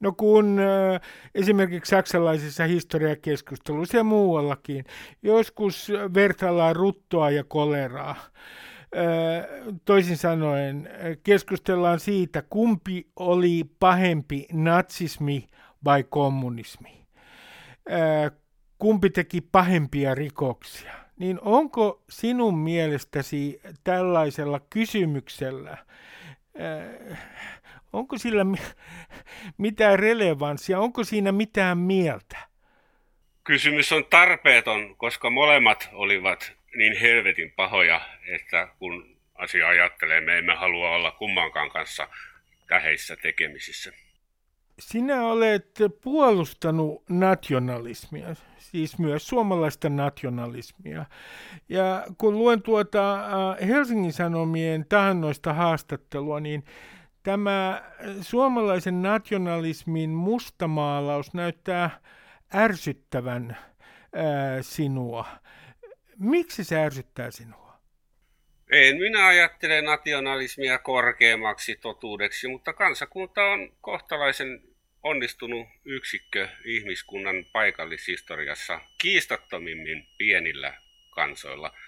[0.00, 1.00] No kun äh,
[1.34, 4.84] esimerkiksi saksalaisissa historiakeskusteluissa ja muuallakin
[5.22, 8.16] joskus vertaillaan ruttoa ja koleraa.
[8.96, 10.88] Äh, toisin sanoen
[11.22, 15.46] keskustellaan siitä, kumpi oli pahempi, natsismi
[15.84, 17.06] vai kommunismi.
[17.90, 18.32] Äh,
[18.78, 20.92] kumpi teki pahempia rikoksia.
[21.18, 25.76] Niin onko sinun mielestäsi tällaisella kysymyksellä
[27.92, 28.46] onko sillä
[29.58, 32.36] mitään relevanssia, onko siinä mitään mieltä?
[33.44, 38.00] Kysymys on tarpeeton, koska molemmat olivat niin helvetin pahoja,
[38.34, 42.08] että kun asia ajattelee, me emme halua olla kummankaan kanssa
[42.68, 43.92] täheissä tekemisissä.
[44.78, 45.66] Sinä olet
[46.00, 51.04] puolustanut nationalismia, siis myös suomalaista nationalismia.
[51.68, 56.64] Ja kun luen tuota äh, Helsingin Sanomien tahannoista haastattelua, niin
[57.22, 57.82] tämä
[58.20, 62.00] suomalaisen nationalismin mustamaalaus näyttää
[62.54, 63.56] ärsyttävän
[64.14, 65.26] ää, sinua.
[66.18, 67.80] Miksi se ärsyttää sinua?
[68.70, 74.62] En minä ajattele nationalismia korkeammaksi totuudeksi, mutta kansakunta on kohtalaisen
[75.02, 80.74] onnistunut yksikkö ihmiskunnan paikallishistoriassa kiistattomimmin pienillä
[81.14, 81.72] kansoilla–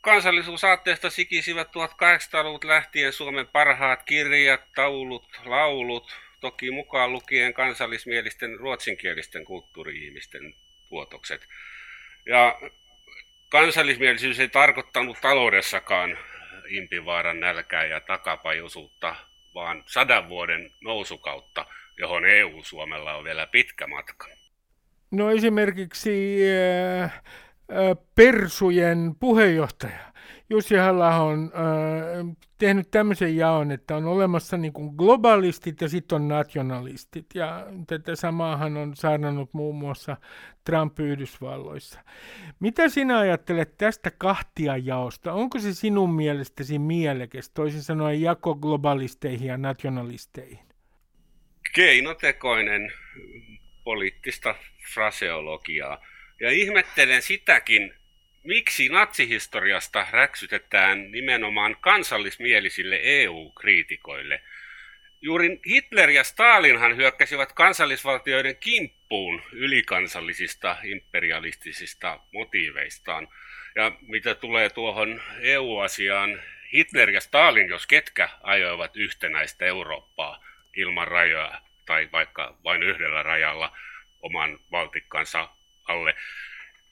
[0.00, 10.54] Kansallisuusaatteesta sikisivät 1800-luvut lähtien Suomen parhaat kirjat, taulut, laulut, toki mukaan lukien kansallismielisten ruotsinkielisten kulttuuri-ihmisten
[10.88, 11.46] tuotokset.
[12.26, 12.60] Ja
[13.48, 16.18] kansallismielisyys ei tarkoittanut taloudessakaan
[16.68, 19.16] impivaaran nälkää ja takapajuisuutta,
[19.54, 21.66] vaan sadan vuoden nousukautta,
[21.98, 24.28] johon EU-Suomella on vielä pitkä matka.
[25.10, 26.38] No esimerkiksi
[27.04, 27.22] äh
[28.14, 30.10] Persujen puheenjohtaja
[30.52, 36.16] Jussi halla on äh, tehnyt tämmöisen jaon, että on olemassa niin kuin globalistit ja sitten
[36.16, 37.26] on nationalistit.
[37.34, 40.16] Ja tätä samaahan on saarnannut muun muassa
[40.64, 42.00] Trump Yhdysvalloissa.
[42.60, 45.32] Mitä sinä ajattelet tästä kahtiajaosta?
[45.32, 50.66] Onko se sinun mielestäsi mielekäs, toisin sanoen jako globalisteihin ja nationalisteihin?
[51.74, 52.92] Keinotekoinen
[53.84, 54.54] poliittista
[54.94, 55.98] fraseologiaa.
[56.40, 57.94] Ja ihmettelen sitäkin,
[58.44, 64.42] miksi natsihistoriasta räksytetään nimenomaan kansallismielisille EU-kriitikoille.
[65.22, 73.28] Juuri Hitler ja Stalinhan hyökkäsivät kansallisvaltioiden kimppuun ylikansallisista imperialistisista motiiveistaan.
[73.74, 80.44] Ja mitä tulee tuohon EU-asiaan, Hitler ja Stalin, jos ketkä, ajoivat yhtenäistä Eurooppaa
[80.76, 83.76] ilman rajoja tai vaikka vain yhdellä rajalla
[84.22, 85.48] oman valtikkansa
[85.90, 86.14] alle.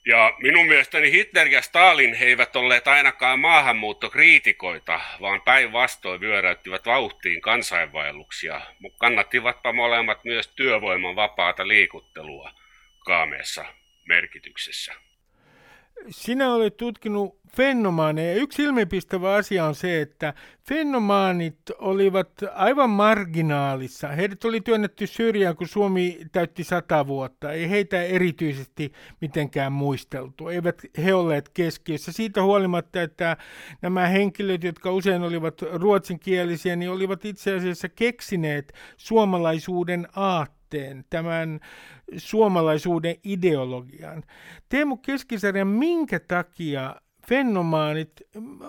[0.05, 7.41] Ja minun mielestäni Hitler ja Stalin he eivät olleet ainakaan maahanmuuttokriitikoita, vaan päinvastoin vyöräyttivät vauhtiin
[7.41, 8.61] kansainvaelluksia.
[8.97, 12.51] Kannattivatpa molemmat myös työvoiman vapaata liikuttelua
[12.99, 13.65] kaameessa
[14.05, 15.08] merkityksessä
[16.09, 18.35] sinä olet tutkinut fenomaaneja.
[18.35, 20.33] Yksi ilmipistävä asia on se, että
[20.67, 24.07] fenomaanit olivat aivan marginaalissa.
[24.07, 27.51] Heidät oli työnnetty syrjään, kun Suomi täytti sata vuotta.
[27.51, 30.47] Ei heitä erityisesti mitenkään muisteltu.
[30.47, 32.11] Eivät he olleet keskiössä.
[32.11, 33.37] Siitä huolimatta, että
[33.81, 41.59] nämä henkilöt, jotka usein olivat ruotsinkielisiä, niin olivat itse asiassa keksineet suomalaisuuden aatteen yhteen tämän
[42.17, 44.23] suomalaisuuden ideologian.
[44.69, 46.95] Teemu Keskisarja, minkä takia
[47.27, 48.11] fenomaanit,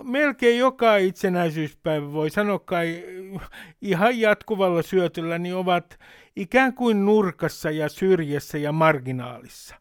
[0.02, 3.04] melkein joka itsenäisyyspäivä voi sanoa kai
[3.82, 5.98] ihan jatkuvalla syötöllä, niin ovat
[6.36, 9.76] ikään kuin nurkassa ja syrjässä ja marginaalissa.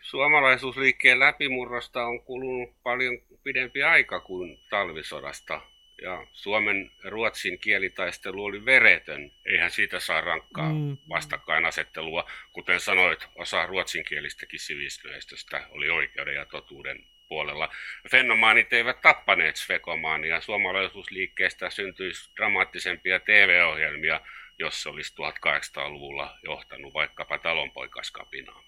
[0.00, 5.60] Suomalaisuusliikkeen läpimurrosta on kulunut paljon pidempi aika kuin talvisodasta
[6.02, 9.32] ja Suomen ruotsin kielitaistelu oli veretön.
[9.44, 10.96] Eihän siitä saa rankkaa mm.
[11.08, 12.30] vastakkainasettelua.
[12.52, 17.74] Kuten sanoit, osa ruotsinkielistäkin sivistyneistöstä oli oikeuden ja totuuden puolella.
[18.10, 20.40] Fenomaanit eivät tappaneet Svekomaania.
[20.40, 24.20] Suomalaisuusliikkeestä syntyisi dramaattisempia TV-ohjelmia,
[24.58, 28.64] jos se olisi 1800-luvulla johtanut vaikkapa talonpoikaskapinaan.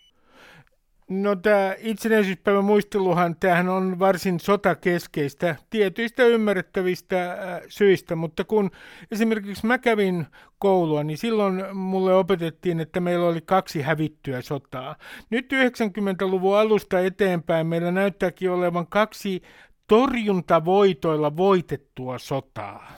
[1.11, 8.71] No tämä itsenäisyyspäivän muisteluhan, tämähän on varsin sotakeskeistä tietyistä ymmärrettävistä äh, syistä, mutta kun
[9.11, 10.27] esimerkiksi mä kävin
[10.59, 14.97] koulua, niin silloin mulle opetettiin, että meillä oli kaksi hävittyä sotaa.
[15.31, 19.43] Nyt 90-luvun alusta eteenpäin meillä näyttääkin olevan kaksi
[19.87, 22.93] torjuntavoitoilla voitettua sotaa.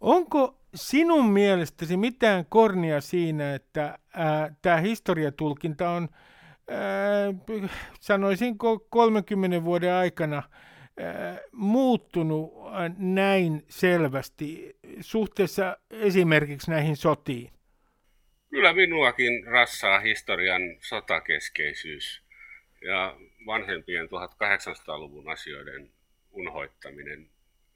[0.00, 6.08] Onko sinun mielestäsi mitään kornia siinä, että äh, tämä historiatulkinta on–
[6.70, 10.42] äh, sanoisinko 30 vuoden aikana
[11.52, 12.52] muuttunut
[12.98, 17.50] näin selvästi suhteessa esimerkiksi näihin sotiin?
[18.50, 22.22] Kyllä minuakin rassaa historian sotakeskeisyys
[22.84, 25.90] ja vanhempien 1800-luvun asioiden
[26.30, 27.30] unhoittaminen.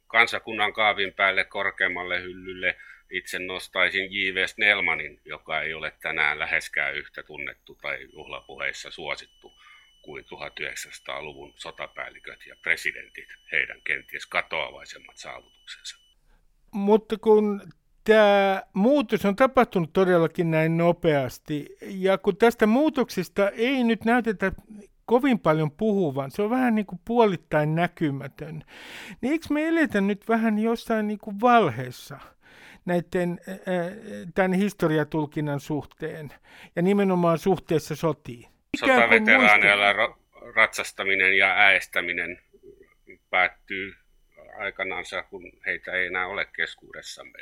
[0.07, 2.77] Kansakunnan kaavin päälle korkeammalle hyllylle–
[3.12, 4.46] itse nostaisin J.V.
[4.46, 9.53] Snellmanin, joka ei ole tänään läheskään yhtä tunnettu tai juhlapuheissa suosittu
[10.03, 15.96] kuin 1900-luvun sotapäälliköt ja presidentit, heidän kenties katoavaisemmat saavutuksensa.
[16.70, 17.62] Mutta kun
[18.05, 24.53] tämä muutos on tapahtunut todellakin näin nopeasti, ja kun tästä muutoksesta ei nyt näytetä
[25.05, 28.64] kovin paljon puhuvan, se on vähän niin kuin puolittain näkymätön,
[29.20, 32.18] niin eikö me eletä nyt vähän jossain niin kuin valheessa?
[32.85, 33.40] Näiden,
[34.35, 36.31] tämän historiatulkinnan suhteen
[36.77, 38.47] ja nimenomaan suhteessa sotiin.
[38.77, 40.16] Sotaveteraaneilla
[40.55, 42.38] ratsastaminen ja äästäminen
[43.31, 43.95] päättyy
[44.59, 47.38] aikanaan, kun heitä ei enää ole keskuudessamme.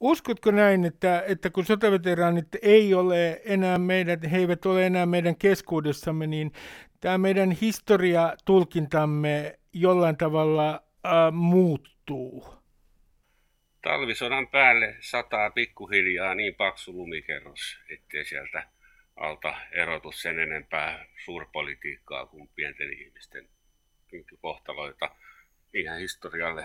[0.00, 5.36] Uskotko näin, että, että kun sotaveteraanit ei ole enää meidän, he eivät ole enää meidän
[5.36, 6.52] keskuudessamme, niin
[7.00, 12.59] tämä meidän historiatulkintamme jollain tavalla äh, muuttuu?
[13.82, 18.66] Talvisodan päälle sataa pikkuhiljaa niin paksu lumikerros, ettei sieltä
[19.16, 23.48] alta erotu sen enempää suurpolitiikkaa kuin pienten ihmisten
[24.40, 25.10] kohtaloita.
[25.74, 26.64] Ihan historialle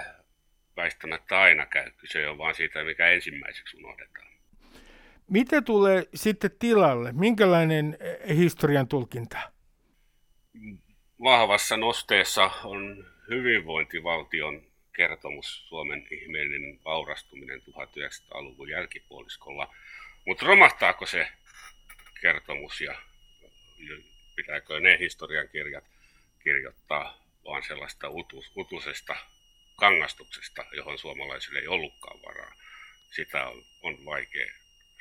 [0.78, 1.92] väistämättä aina käy.
[1.98, 4.28] Kyse on vaan siitä, mikä ensimmäiseksi unohdetaan.
[5.30, 7.12] Mitä tulee sitten tilalle?
[7.12, 9.38] Minkälainen eh, historian tulkinta?
[11.24, 14.62] Vahvassa nosteessa on hyvinvointivaltion
[14.96, 19.76] kertomus Suomen ihmeellinen vaurastuminen 1900-luvun jälkipuoliskolla.
[20.26, 21.28] Mutta romahtaako se
[22.22, 22.96] kertomus ja
[24.36, 25.84] pitääkö ne historian kirjat
[26.44, 29.16] kirjoittaa vaan sellaista utus, utusesta
[29.76, 32.54] kangastuksesta, johon suomalaisille ei ollutkaan varaa.
[33.12, 34.54] Sitä on, on vaikea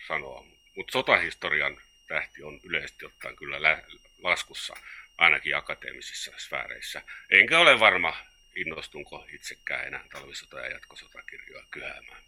[0.08, 0.44] sanoa.
[0.76, 3.82] Mutta sotahistorian tähti on yleisesti ottaen kyllä
[4.22, 4.74] laskussa,
[5.18, 7.02] ainakin akateemisissa sfääreissä.
[7.30, 8.16] Enkä ole varma,
[8.56, 12.22] innostunko itsekään enää talvisota- ja jatkosotakirjoja kyhäämään.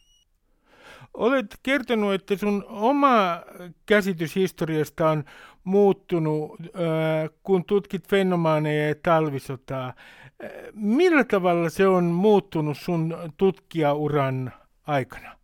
[1.14, 3.42] Olet kertonut, että sun oma
[3.86, 5.24] käsitys historiasta on
[5.64, 6.60] muuttunut,
[7.42, 9.94] kun tutkit fenomaaneja ja talvisotaa.
[10.72, 14.52] Millä tavalla se on muuttunut sun tutkijauran
[14.86, 15.38] aikana?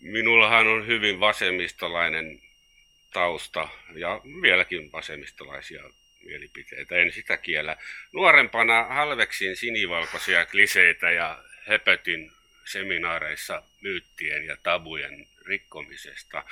[0.00, 2.40] Minullahan on hyvin vasemmistolainen
[3.12, 5.82] tausta ja vieläkin vasemmistolaisia
[6.26, 7.76] mielipiteitä, en sitä kiellä.
[8.12, 12.32] Nuorempana halveksin sinivalkoisia kliseitä ja höpötin
[12.64, 16.44] seminaareissa myyttien ja tabujen rikkomisesta.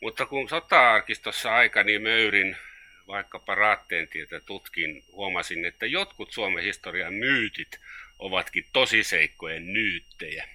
[0.00, 2.56] Mutta kun sota-arkistossa aikani möyrin
[3.06, 7.80] vaikkapa raatteentietä tutkin, huomasin, että jotkut Suomen historian myytit
[8.18, 10.48] ovatkin tosiseikkojen nyyttejä.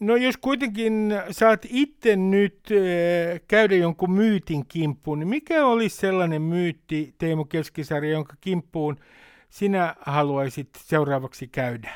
[0.00, 2.68] No jos kuitenkin saat itse nyt
[3.48, 9.00] käydä jonkun myytin kimppuun, niin mikä olisi sellainen myytti, Teemu Keskisarja, jonka kimppuun
[9.50, 11.92] sinä haluaisit seuraavaksi käydä?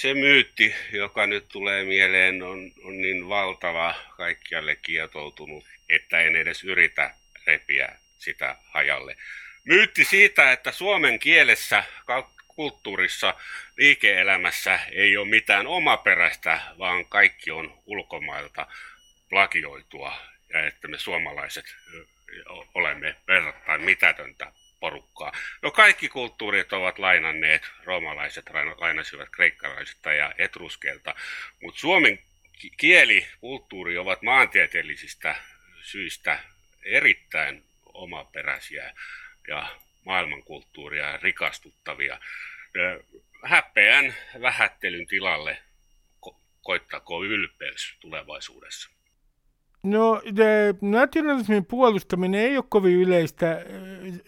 [0.00, 6.64] Se myytti, joka nyt tulee mieleen, on, on niin valtava, kaikkialle kietoutunut, että en edes
[6.64, 7.14] yritä
[7.46, 9.16] repiä sitä hajalle.
[9.64, 11.84] Myytti siitä, että suomen kielessä
[12.56, 13.34] kulttuurissa,
[13.76, 18.66] liike-elämässä ei ole mitään omaperäistä, vaan kaikki on ulkomailta
[19.28, 21.64] plagioitua ja että me suomalaiset
[22.74, 25.32] olemme verrattain mitätöntä porukkaa.
[25.62, 28.44] No kaikki kulttuurit ovat lainanneet, roomalaiset
[28.76, 31.14] lainasivat kreikkalaisilta ja etruskeilta,
[31.62, 32.18] mutta suomen
[32.76, 35.36] kieli, kulttuuri ovat maantieteellisistä
[35.82, 36.38] syistä
[36.84, 38.94] erittäin omaperäisiä
[39.48, 39.66] ja
[40.04, 42.18] maailmankulttuuria rikastuttavia.
[43.44, 45.58] Häpeän vähättelyn tilalle
[46.26, 48.90] ko- koittako ylpeys tulevaisuudessa?
[49.82, 50.22] No,
[50.80, 53.64] nationalismin puolustaminen ei ole kovin yleistä,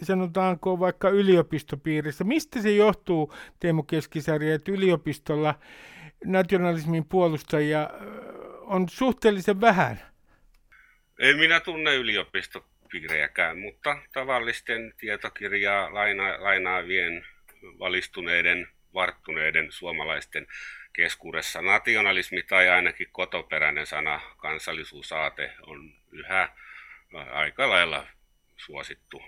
[0.03, 2.25] sanotaanko vaikka yliopistopiirissä.
[2.25, 5.55] Mistä se johtuu, Teemu Keskisarja, että yliopistolla
[6.25, 7.91] nationalismin puolustajia
[8.61, 10.01] on suhteellisen vähän?
[11.19, 17.26] En minä tunne yliopisto piirejäkään, mutta tavallisten tietokirjaa laina, lainaavien
[17.78, 20.46] valistuneiden, varttuneiden suomalaisten
[20.92, 26.48] keskuudessa nationalismi tai ainakin kotoperäinen sana kansallisuusaate on yhä
[27.33, 28.07] aika lailla
[28.57, 29.22] suosittu.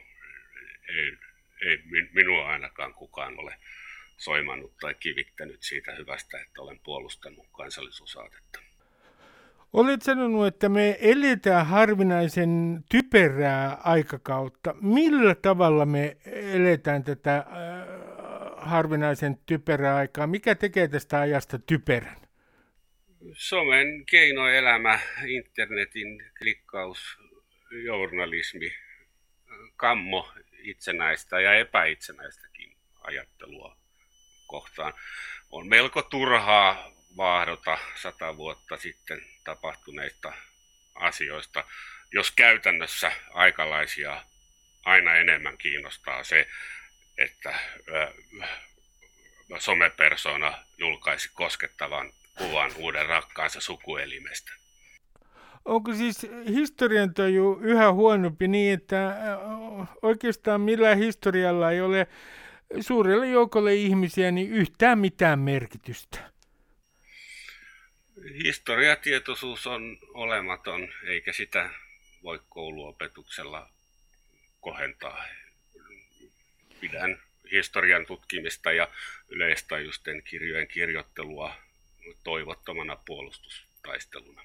[0.88, 1.18] Ei,
[1.66, 1.78] ei
[2.12, 3.56] minua ainakaan kukaan ole
[4.16, 8.65] soimannut tai kivittänyt siitä hyvästä, että olen puolustanut kansallisuusaatetta.
[9.72, 14.74] Olet sanonut, että me eletään harvinaisen typerää aikakautta.
[14.80, 16.16] Millä tavalla me
[16.52, 17.44] eletään tätä äh,
[18.56, 20.26] harvinaisen typerää aikaa?
[20.26, 22.16] Mikä tekee tästä ajasta typerän?
[23.32, 27.18] Somen keinoelämä, internetin klikkaus,
[27.84, 28.72] journalismi,
[29.76, 33.76] kammo itsenäistä ja epäitsenäistäkin ajattelua
[34.46, 34.92] kohtaan.
[35.50, 40.32] On melko turhaa vaahdota sata vuotta sitten tapahtuneista
[40.94, 41.64] asioista,
[42.12, 44.22] jos käytännössä aikalaisia
[44.84, 46.48] aina enemmän kiinnostaa se,
[47.18, 47.58] että
[49.58, 54.52] somepersona julkaisi koskettavan kuvan uuden rakkaansa sukuelimestä.
[55.64, 59.16] Onko siis historiantaju yhä huonompi niin, että
[60.02, 62.06] oikeastaan millään historialla ei ole
[62.80, 66.35] suurelle joukolle ihmisiä niin yhtään mitään merkitystä?
[68.44, 71.70] Historiatietoisuus on olematon, eikä sitä
[72.22, 73.68] voi kouluopetuksella
[74.60, 75.24] kohentaa.
[76.80, 77.18] Pidän
[77.52, 78.88] historian tutkimista ja
[79.28, 81.54] yleistajusten kirjojen kirjoittelua
[82.24, 84.42] toivottomana puolustustaisteluna.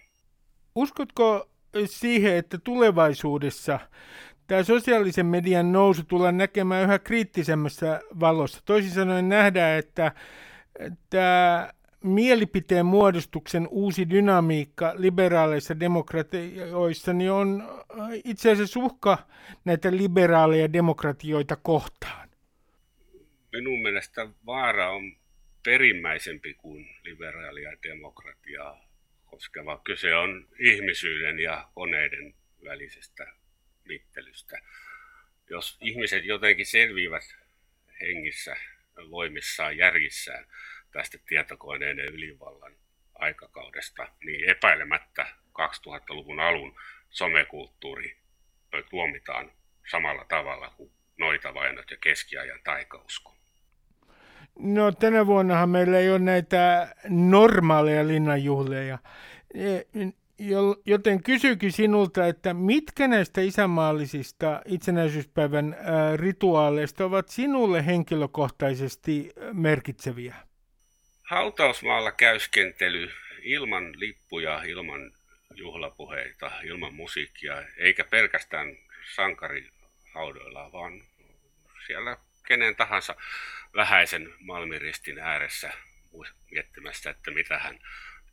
[0.76, 1.50] Uskotko
[1.86, 3.80] siihen, että tulevaisuudessa
[4.48, 8.62] tämä sosiaalisen median nousu tullaan näkemään yhä kriittisemmässä valossa?
[8.66, 10.12] Toisin sanoen nähdään, että
[11.10, 17.62] tämä mielipiteen muodostuksen uusi dynamiikka liberaaleissa demokratioissa niin on
[18.00, 19.18] äh, itse asiassa uhka
[19.66, 22.30] näitä liberaaleja demokratioita kohtaan.
[23.52, 25.16] Minun mielestä vaara on
[25.64, 28.92] perimmäisempi kuin liberaalia demokratiaa
[29.26, 29.82] koskeva.
[29.84, 32.34] Kyse on ihmisyyden ja koneiden
[32.64, 33.28] välisestä
[33.86, 34.58] mittelystä.
[35.50, 37.36] Jos ihmiset jotenkin selviävät
[38.02, 38.56] hengissä,
[39.12, 40.46] voimissaan, järjissään,
[40.92, 42.74] tästä tietokoneiden ylivallan
[43.16, 45.28] aikakaudesta, niin epäilemättä
[45.60, 46.76] 2000-luvun alun
[47.10, 48.18] somekulttuuri
[48.90, 49.52] tuomitaan
[49.92, 53.36] samalla tavalla kuin noitavainot ja keskiajan taikausko.
[54.60, 58.98] No tänä vuonnahan meillä ei ole näitä normaaleja linnanjuhleja.
[59.54, 59.82] E,
[60.86, 65.76] joten kysykin sinulta, että mitkä näistä isänmaallisista itsenäisyyspäivän
[66.16, 70.36] rituaaleista ovat sinulle henkilökohtaisesti merkitseviä?
[71.32, 73.12] Hautausmaalla käyskentely
[73.42, 75.12] ilman lippuja, ilman
[75.56, 78.78] juhlapuheita, ilman musiikkia, eikä pelkästään
[79.16, 81.02] sankarihaudoilla, vaan
[81.88, 82.18] siellä
[82.48, 83.16] kenen tahansa
[83.76, 85.72] vähäisen Malmiristin ääressä
[86.52, 87.80] miettimässä, että mitä hän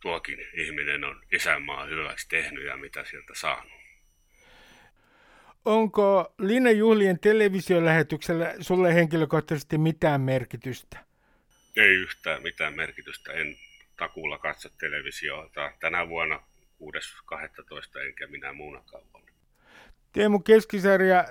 [0.01, 3.73] tuokin ihminen on isänmaa hyväksi tehnyt ja mitä sieltä saanut.
[5.65, 11.08] Onko Linna Juhlien televisiolähetyksellä sulle henkilökohtaisesti mitään merkitystä?
[11.79, 13.33] Ei yhtään mitään merkitystä.
[13.33, 13.57] En
[13.97, 15.73] takuulla katso televisiota.
[15.81, 16.41] Tänä vuonna
[16.83, 18.01] 6.12.
[18.07, 19.29] enkä minä muunakaan vuonna.
[20.13, 21.25] Teemu Keskisarja,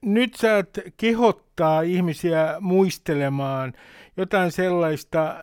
[0.00, 3.72] nyt saat kehottaa ihmisiä muistelemaan
[4.16, 5.42] jotain sellaista,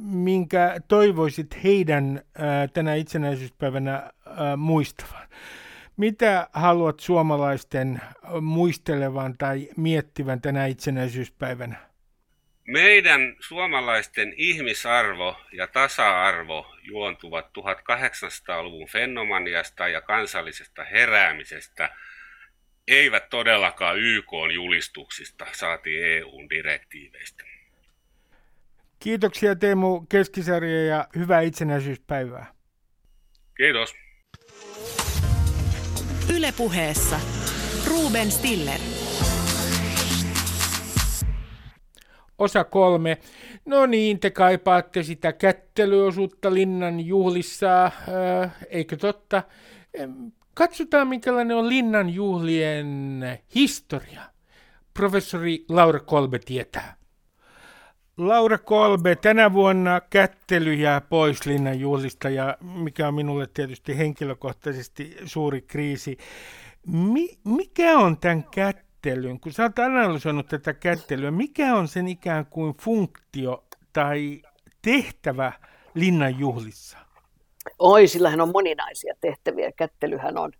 [0.00, 2.22] minkä toivoisit heidän
[2.72, 4.10] tänä itsenäisyyspäivänä
[4.56, 5.28] muistavan.
[5.96, 8.00] Mitä haluat suomalaisten
[8.40, 11.89] muistelevan tai miettivän tänä itsenäisyyspäivänä?
[12.70, 21.90] Meidän suomalaisten ihmisarvo ja tasa-arvo juontuvat 1800-luvun fenomaniasta ja kansallisesta heräämisestä,
[22.88, 27.44] eivät todellakaan YK-julistuksista, saati EU-direktiiveistä.
[28.98, 32.54] Kiitoksia Teemu Keskisarja ja hyvää itsenäisyyspäivää.
[33.56, 33.94] Kiitos.
[36.36, 37.20] Ylepuheessa
[37.86, 38.80] Ruben Stiller.
[42.40, 43.18] Osa kolme.
[43.64, 47.92] No niin, te kaipaatte sitä kättelyosuutta Linnan juhlissa, äh,
[48.70, 49.42] eikö totta?
[50.54, 53.20] Katsotaan, minkälainen on Linnan juhlien
[53.54, 54.22] historia.
[54.94, 56.96] Professori Laura Kolbe tietää.
[58.16, 65.16] Laura Kolbe, tänä vuonna kättely jää pois Linnan juhlista ja mikä on minulle tietysti henkilökohtaisesti
[65.24, 66.18] suuri kriisi.
[66.86, 68.89] Mi- mikä on tämän kättelyn?
[69.02, 74.42] Kättelyn, kun sä oot analysoinut tätä kättelyä, mikä on sen ikään kuin funktio tai
[74.82, 75.52] tehtävä
[75.94, 76.98] linnan juhlissa?
[77.78, 79.72] Oi, sillähän on moninaisia tehtäviä.
[79.72, 80.52] Kättelyhän on,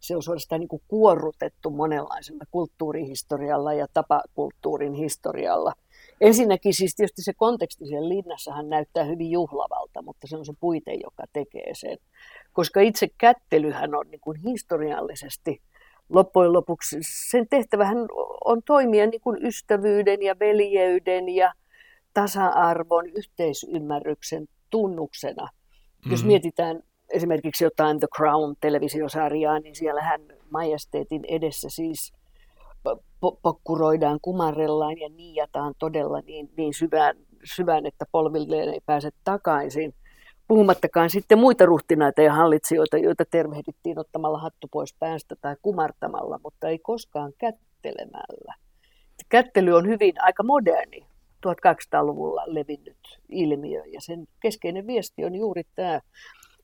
[0.00, 5.72] se on suorastaan niin kuin kuorrutettu monenlaisella kulttuurihistorialla ja tapakulttuurin historialla.
[6.20, 10.94] Ensinnäkin siis tietysti se konteksti siellä linnassahan näyttää hyvin juhlavalta, mutta se on se puite,
[10.94, 11.98] joka tekee sen.
[12.52, 15.62] Koska itse kättelyhän on niin kuin historiallisesti
[16.10, 17.98] loppujen lopuksi sen tehtävähän
[18.44, 21.52] on toimia niin kuin ystävyyden ja veljeyden ja
[22.14, 25.44] tasa-arvon, yhteisymmärryksen tunnuksena.
[25.44, 26.12] Mm-hmm.
[26.12, 26.82] Jos mietitään
[27.12, 32.12] esimerkiksi jotain The Crown-televisiosarjaa, niin siellähän majesteetin edessä siis
[33.42, 37.16] pokkuroidaan, kumarellaan ja niijataan todella niin, niin syvään,
[37.54, 39.94] syvään, että polvilleen ei pääse takaisin.
[40.50, 46.68] Puhumattakaan sitten muita ruhtinaita ja hallitsijoita, joita tervehdittiin ottamalla hattu pois päästä tai kumartamalla, mutta
[46.68, 48.54] ei koskaan kättelemällä.
[49.28, 51.06] Kättely on hyvin aika moderni,
[51.46, 56.00] 1200-luvulla levinnyt ilmiö ja sen keskeinen viesti on juuri tämä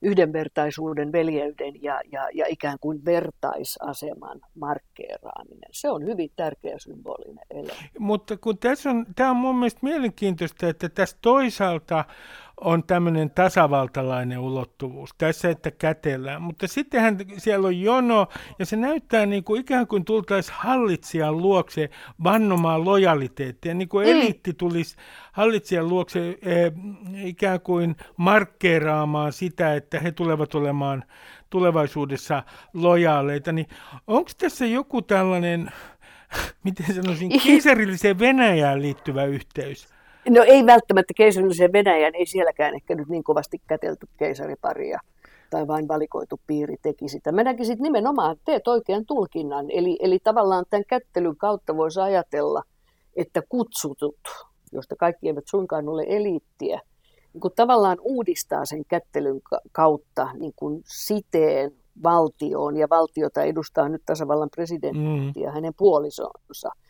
[0.02, 5.70] yhdenvertaisuuden, veljeyden ja, ja, ja ikään kuin vertaisaseman markkeeraaminen.
[5.72, 7.72] Se on hyvin tärkeä symbolinen ele.
[7.98, 12.04] Mutta kun tässä on, tämä on mun mielestä mielenkiintoista, että tässä toisaalta
[12.60, 16.42] on tämmöinen tasavaltalainen ulottuvuus tässä, että kätellään.
[16.42, 18.28] Mutta sittenhän siellä on jono,
[18.58, 21.90] ja se näyttää niin kuin ikään kuin tultaisiin hallitsijan luokse
[22.24, 23.74] vannomaan lojaliteettia.
[23.74, 24.12] Niin kuin mm.
[24.12, 24.96] eliitti tulisi
[25.32, 26.72] hallitsijan luokse eh,
[27.24, 31.04] ikään kuin markkeeraamaan sitä, että he tulevat olemaan
[31.50, 32.42] tulevaisuudessa
[32.74, 33.52] lojaaleita.
[33.52, 33.66] Niin
[34.06, 35.70] onko tässä joku tällainen,
[36.64, 39.95] miten sanoisin, keisarilliseen Venäjään liittyvä yhteys?
[40.30, 45.00] No ei välttämättä keisarillisen Venäjän, ei sielläkään ehkä nyt niin kovasti kätelty keisariparia
[45.50, 47.32] tai vain valikoitu piiri teki sitä.
[47.32, 49.66] Mä näkisin nimenomaan, teet oikean tulkinnan.
[49.70, 52.62] Eli, eli tavallaan tämän kättelyn kautta voisi ajatella,
[53.16, 54.18] että kutsutut,
[54.72, 56.80] josta kaikki eivät suinkaan ole eliittiä,
[57.32, 59.40] niin kuin tavallaan uudistaa sen kättelyn
[59.72, 61.70] kautta niin kuin siteen
[62.02, 65.42] valtioon, ja valtiota edustaa nyt tasavallan presidentti mm.
[65.42, 66.70] ja hänen puolisonsa–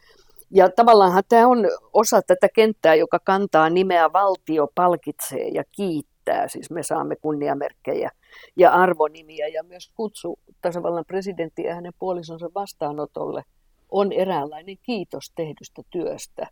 [0.50, 1.58] ja tavallaanhan tämä on
[1.92, 6.48] osa tätä kenttää, joka kantaa nimeä valtio palkitsee ja kiittää.
[6.48, 8.10] Siis me saamme kunniamerkkejä
[8.56, 13.42] ja arvonimiä ja myös kutsu tasavallan presidentti ja hänen puolisonsa vastaanotolle
[13.90, 16.46] on eräänlainen kiitos tehdystä työstä,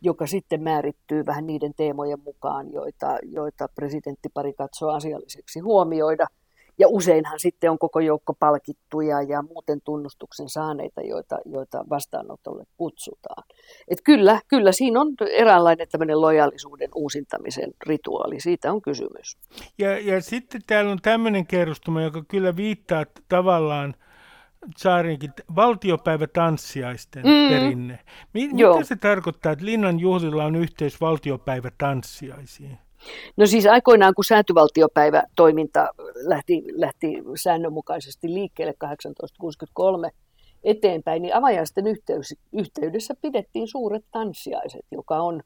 [0.00, 6.26] joka sitten määrittyy vähän niiden teemojen mukaan, joita, joita presidenttipari katsoo asialliseksi huomioida.
[6.78, 13.44] Ja useinhan sitten on koko joukko palkittuja ja muuten tunnustuksen saaneita, joita, joita vastaanotolle kutsutaan.
[13.88, 19.38] Et kyllä, kyllä siinä on eräänlainen tämmöinen lojaalisuuden uusintamisen rituaali, siitä on kysymys.
[19.78, 23.94] Ja, ja sitten täällä on tämmöinen kerrostuma, joka kyllä viittaa tavallaan
[24.76, 27.48] Saarinkin valtiopäivätanssiaisten mm.
[27.48, 27.98] perinne.
[28.34, 32.78] Mi- mitä se tarkoittaa, että Linnan juhlilla on yhteys valtiopäivätanssiaisiin?
[33.36, 40.10] No siis aikoinaan, kun säätyvaltiopäivä toiminta lähti, lähti säännönmukaisesti liikkeelle 1863
[40.64, 45.42] eteenpäin, niin avajaisten yhteys, yhteydessä pidettiin suuret tanssiaiset, joka on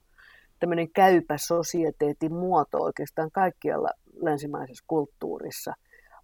[0.61, 3.89] tämmöinen käypä sosieteetin muoto oikeastaan kaikkialla
[4.23, 5.75] länsimaisessa kulttuurissa.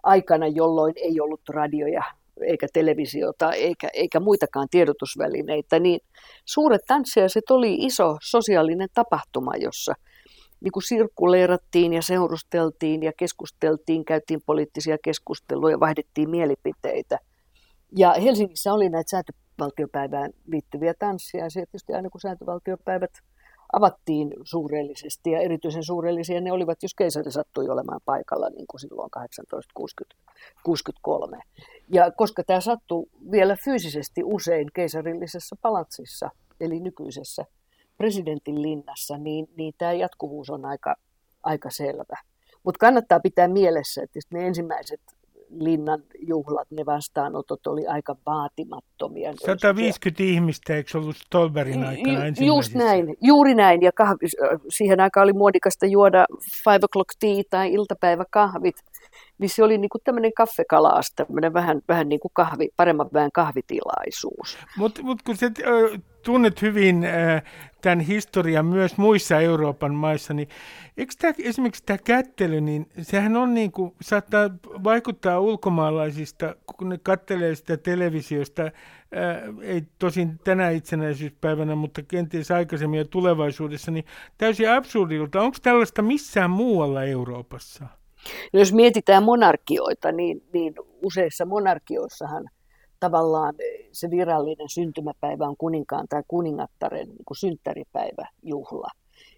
[0.02, 2.02] Aikana, jolloin ei ollut radioja
[2.46, 6.00] eikä televisiota eikä, eikä muitakaan tiedotusvälineitä, niin
[6.44, 9.94] suuret tanssiaiset oli iso sosiaalinen tapahtuma, jossa–
[10.62, 17.18] niin kuin sirkuleerattiin ja seurusteltiin ja keskusteltiin, käytiin poliittisia keskusteluja, vaihdettiin mielipiteitä.
[17.96, 23.10] Ja Helsingissä oli näitä säätövaltiopäivään liittyviä tanssia, ja tietysti aina kun säätövaltiopäivät
[23.72, 29.10] avattiin suurellisesti, ja erityisen suurellisia ne olivat, jos keisari sattui olemaan paikalla, niin kuin silloin
[29.10, 31.38] 1863.
[31.92, 37.44] Ja koska tämä sattui vielä fyysisesti usein keisarillisessa palatsissa, eli nykyisessä
[37.96, 40.96] presidentin linnassa, niin, niin tämä jatkuvuus on aika,
[41.42, 42.16] aika selvä.
[42.64, 45.00] Mutta kannattaa pitää mielessä, että ne ensimmäiset
[45.58, 49.32] linnan juhlat, ne vastaanotot oli aika vaatimattomia.
[49.46, 53.82] 150 ihmistä, eikö ollut Stolberin aikana Just näin, juuri näin.
[53.82, 54.26] Ja kahvi,
[54.68, 56.24] siihen aikaan oli muodikasta juoda
[56.64, 58.76] five o'clock tea tai iltapäiväkahvit.
[59.38, 64.58] Niin se oli niinku tämmöinen kaffekalaas, tämmöinen vähän, vähän niin kuin kahvi, paremman vähän kahvitilaisuus.
[64.76, 65.50] Mutta mut kun sä
[66.24, 67.42] tunnet hyvin äh,
[67.82, 70.48] tämän historian myös muissa Euroopan maissa, niin
[70.96, 74.50] eikö tämä, esimerkiksi tämä kättely, niin sehän on niin kuin, saattaa
[74.84, 78.72] vaikuttaa ulkomaalaisista, kun ne kattelee sitä televisiosta, ää,
[79.62, 84.04] ei tosin tänä itsenäisyyspäivänä, mutta kenties aikaisemmin ja tulevaisuudessa, niin
[84.38, 85.40] täysin absurdilta.
[85.42, 87.84] Onko tällaista missään muualla Euroopassa?
[88.52, 92.44] No jos mietitään monarkioita, niin, niin useissa monarkioissahan–
[93.02, 93.54] tavallaan
[93.92, 98.88] se virallinen syntymäpäivä on kuninkaan tai kuningattaren niin kuin synttäripäivä, juhla,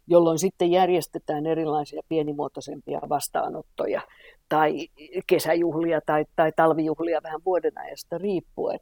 [0.07, 4.01] jolloin sitten järjestetään erilaisia pienimuotoisempia vastaanottoja
[4.49, 4.89] tai
[5.27, 8.81] kesäjuhlia tai, tai talvijuhlia vähän vuodenajasta riippuen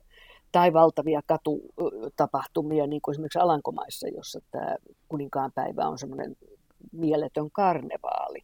[0.53, 4.77] tai valtavia katutapahtumia, niin kuin esimerkiksi Alankomaissa, jossa tämä
[5.09, 6.37] kuninkaan päivä on semmoinen
[6.93, 8.39] mieletön karnevaali.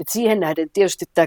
[0.00, 1.26] Et siihen nähden tietysti tämä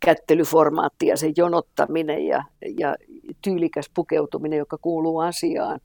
[0.00, 2.44] kättelyformaatti ja se jonottaminen ja,
[2.78, 2.96] ja
[3.42, 5.80] tyylikäs pukeutuminen, joka kuuluu asiaan,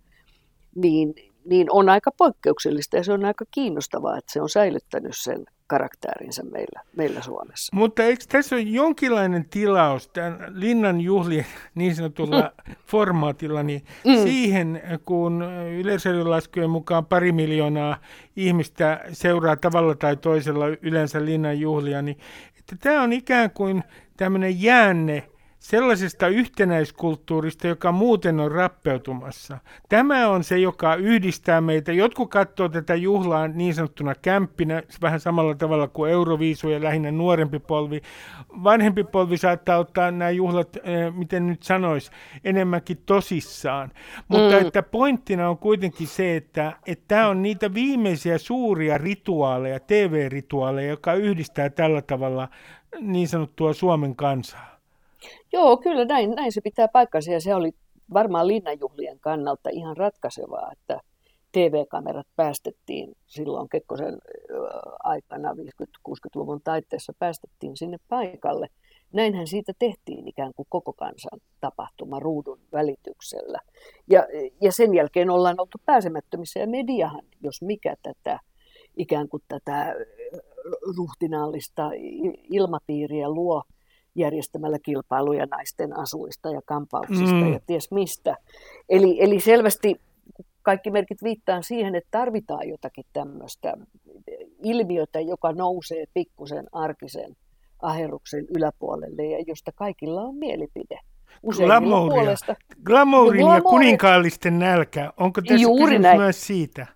[0.76, 1.14] niin,
[1.46, 6.44] niin on aika poikkeuksellista ja se on aika kiinnostavaa, että se on säilyttänyt sen karaktäärinsä
[6.44, 7.76] meillä, meillä Suomessa.
[7.76, 11.46] Mutta eikö tässä ole jonkinlainen tilaus tämän Linnan juhlien
[11.76, 12.76] niin sanotulla mm.
[12.92, 14.24] formaatilla niin mm.
[14.24, 15.44] siihen, kun
[15.80, 17.98] yleisölaskujen mukaan pari miljoonaa
[18.36, 22.18] ihmistä seuraa tavalla tai toisella yleensä Linnan juhlia, niin
[22.60, 23.84] että tämä on ikään kuin
[24.18, 25.30] tämmöinen jäänne
[25.60, 29.58] sellaisesta yhtenäiskulttuurista, joka muuten on rappeutumassa.
[29.90, 31.94] Tämä on se, joka yhdistää meitä.
[31.94, 37.60] Jotkut katsoo tätä juhlaa niin sanottuna kämppinä, vähän samalla tavalla kuin Euroviisu ja lähinnä nuorempi
[37.60, 38.02] polvi.
[38.64, 42.12] Vanhempi polvi saattaa ottaa nämä juhlat, eh, miten nyt sanois,
[42.44, 43.92] enemmänkin tosissaan.
[44.28, 44.68] Mutta mm.
[44.68, 51.14] että pointtina on kuitenkin se, että, että tämä on niitä viimeisiä suuria rituaaleja, TV-rituaaleja, joka
[51.14, 52.48] yhdistää tällä tavalla
[53.02, 54.69] niin sanottua Suomen kansaa.
[55.54, 57.72] Joo, kyllä näin, näin se pitää paikkansa ja se oli
[58.14, 61.00] varmaan linnanjuhlien kannalta ihan ratkaisevaa, että
[61.52, 64.18] TV-kamerat päästettiin silloin Kekkosen
[65.04, 68.68] aikana 50-60-luvun taitteessa päästettiin sinne paikalle.
[69.14, 73.60] Näinhän siitä tehtiin ikään kuin koko kansan tapahtuma ruudun välityksellä.
[74.10, 74.28] Ja,
[74.62, 78.40] ja sen jälkeen ollaan oltu pääsemättömissä ja mediahan, jos mikä tätä
[78.98, 79.96] ikään kuin tätä
[80.98, 81.90] ruhtinaallista
[82.50, 83.64] ilmapiiriä luo
[84.20, 87.54] järjestämällä kilpailuja naisten asuista ja kampauksista mm.
[87.54, 88.36] ja ties mistä.
[88.90, 89.96] Eli, eli selvästi
[90.62, 93.74] kaikki merkit viittaa siihen, että tarvitaan jotakin tämmöistä
[94.64, 97.36] ilmiötä, joka nousee pikkusen arkisen
[97.82, 101.00] aherruksen yläpuolelle ja josta kaikilla on mielipide.
[101.74, 102.36] Glamouria,
[102.84, 105.14] Glamourin ja kuninkaallisten nälkä.
[105.18, 106.22] Onko tässä Juuri näin.
[106.22, 106.88] myös siitä?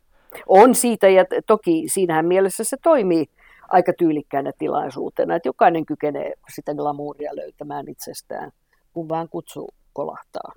[0.47, 3.26] On siitä ja toki siinähän mielessä se toimii
[3.74, 8.51] aika tyylikkäänä tilaisuutena, että jokainen kykenee sitä glamouria löytämään itsestään,
[8.93, 10.53] kun vaan kutsu kolahtaa.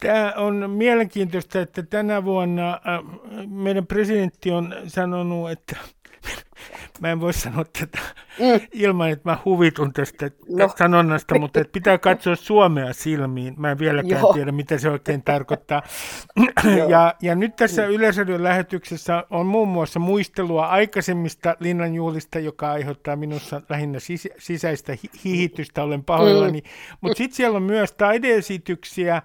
[0.00, 2.80] Tämä on mielenkiintoista, että tänä vuonna äh,
[3.48, 5.76] meidän presidentti on sanonut, että
[7.00, 7.98] mä en voi sanoa tätä
[8.38, 8.60] mm.
[8.72, 10.72] ilman, että mä huvitun tästä no.
[10.78, 13.54] sanonnasta, mutta että pitää katsoa Suomea silmiin.
[13.58, 14.32] Mä en vieläkään Joo.
[14.32, 15.82] tiedä, mitä se oikein tarkoittaa.
[16.88, 17.88] ja, ja nyt tässä mm.
[17.88, 25.10] Yleisradion lähetyksessä on muun muassa muistelua aikaisemmista linnanjuhlista, joka aiheuttaa minussa lähinnä sis- sisäistä hi-
[25.24, 26.60] hihitystä, olen pahoillani.
[26.60, 26.96] Mm.
[27.00, 29.22] Mutta sitten siellä on myös taideesityksiä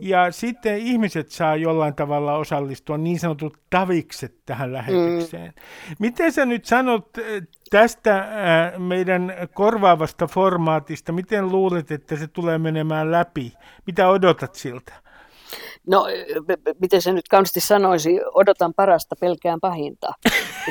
[0.00, 5.46] ja sitten ihmiset saa jollain tavalla osallistua, niin sanotut tavikset tähän lähetykseen.
[5.46, 5.96] Mm.
[5.98, 7.24] Miten sä nyt sanot äh,
[7.70, 13.52] tästä äh, meidän korvaavasta formaatista, miten luulet, että se tulee menemään läpi?
[13.86, 14.92] Mitä odotat siltä?
[15.86, 16.06] No,
[16.80, 20.12] miten se nyt kauniisti sanoisi, odotan parasta, pelkään pahinta.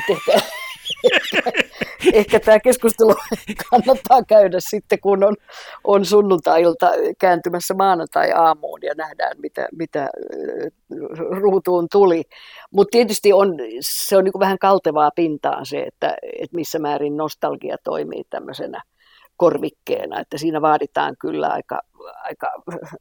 [0.09, 0.47] ehkä,
[2.13, 3.15] ehkä tämä keskustelu
[3.69, 5.35] kannattaa käydä sitten, kun on,
[5.83, 10.09] on sunnuntai-ilta kääntymässä maanantai-aamuun ja nähdään, mitä, mitä
[11.41, 12.23] ruutuun tuli.
[12.71, 17.75] Mutta tietysti on, se on niin vähän kaltevaa pintaa se, että, että missä määrin nostalgia
[17.83, 18.81] toimii tämmöisenä
[19.37, 21.81] korvikkeena, että siinä vaaditaan kyllä aika,
[22.23, 22.47] aika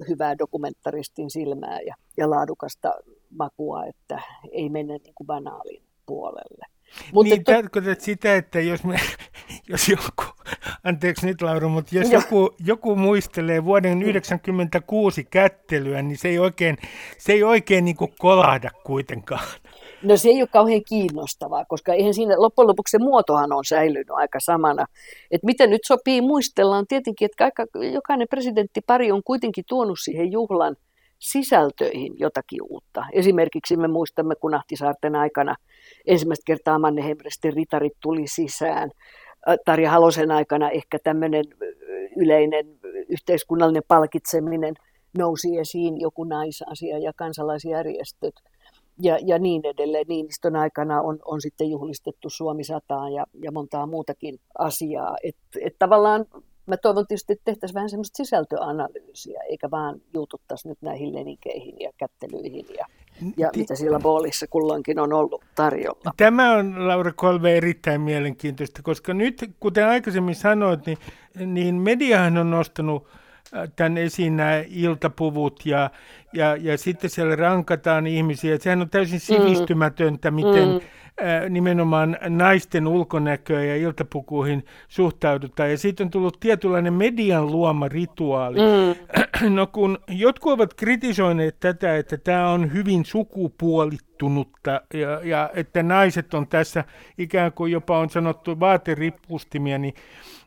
[0.09, 2.93] hyvää dokumentaristin silmää ja, ja laadukasta
[3.31, 4.23] makua, että
[4.53, 6.67] ei mennä niin kuin banaalin puolelle.
[7.13, 7.53] Mutta niin, to...
[7.53, 8.97] tarkoitat sitä, että jos, me,
[9.71, 10.25] jos joku,
[10.85, 16.77] anteeksi nyt Laura, mutta jos joku, joku muistelee vuoden 1996 kättelyä, niin se ei oikein,
[17.19, 19.45] se ei oikein niin kuin kolahda kuitenkaan.
[20.03, 24.11] No se ei ole kauhean kiinnostavaa, koska eihän siinä loppujen lopuksi se muotohan on säilynyt
[24.11, 24.87] aika samana.
[25.31, 30.77] Että miten nyt sopii muistellaan tietenkin, että aika, jokainen presidenttipari on kuitenkin tuonut siihen juhlan
[31.19, 33.05] sisältöihin jotakin uutta.
[33.13, 35.57] Esimerkiksi me muistamme, kun Ahtisaarten aikana
[36.07, 38.91] ensimmäistä kertaa Mannerheimrestin ritarit tuli sisään.
[39.65, 41.45] Tarja Halosen aikana ehkä tämmöinen
[42.17, 42.67] yleinen
[43.09, 44.75] yhteiskunnallinen palkitseminen
[45.19, 48.35] nousi esiin, joku naisasia ja kansalaisjärjestöt–
[49.03, 50.05] ja, ja niin edelleen.
[50.09, 55.17] Niinistön aikana on, on sitten juhlistettu Suomi sataan ja, ja montaa muutakin asiaa.
[55.25, 56.27] Et, et tavallaan
[56.67, 61.91] mä toivon tietysti, että tehtäisiin vähän semmoista sisältöanalyysiä, eikä vaan juututtaisi nyt näihin leninkeihin ja
[61.97, 62.87] kättelyihin ja,
[63.37, 66.13] ja mitä siellä boolissa kulloinkin on ollut tarjolla.
[66.17, 70.99] Tämä on, Laura Kolve, erittäin mielenkiintoista, koska nyt, kuten aikaisemmin sanoit, niin,
[71.47, 73.07] niin mediahan on nostanut
[73.77, 75.91] tämän esiin nämä iltapuvut ja,
[76.33, 78.59] ja, ja sitten siellä rankataan ihmisiä.
[78.59, 79.37] Sehän on täysin mm.
[79.37, 80.81] sivistymätöntä, miten mm.
[81.27, 85.71] ä, nimenomaan naisten ulkonäköä ja iltapukuihin suhtaudutaan.
[85.71, 88.59] Ja siitä on tullut tietynlainen median luoma rituaali.
[88.59, 88.95] Mm.
[89.55, 96.35] No kun jotkut ovat kritisoineet tätä, että tämä on hyvin sukupuolittunutta ja, ja että naiset
[96.35, 96.85] on tässä
[97.19, 99.95] ikään kuin jopa on sanottu vaaterippustimia, niin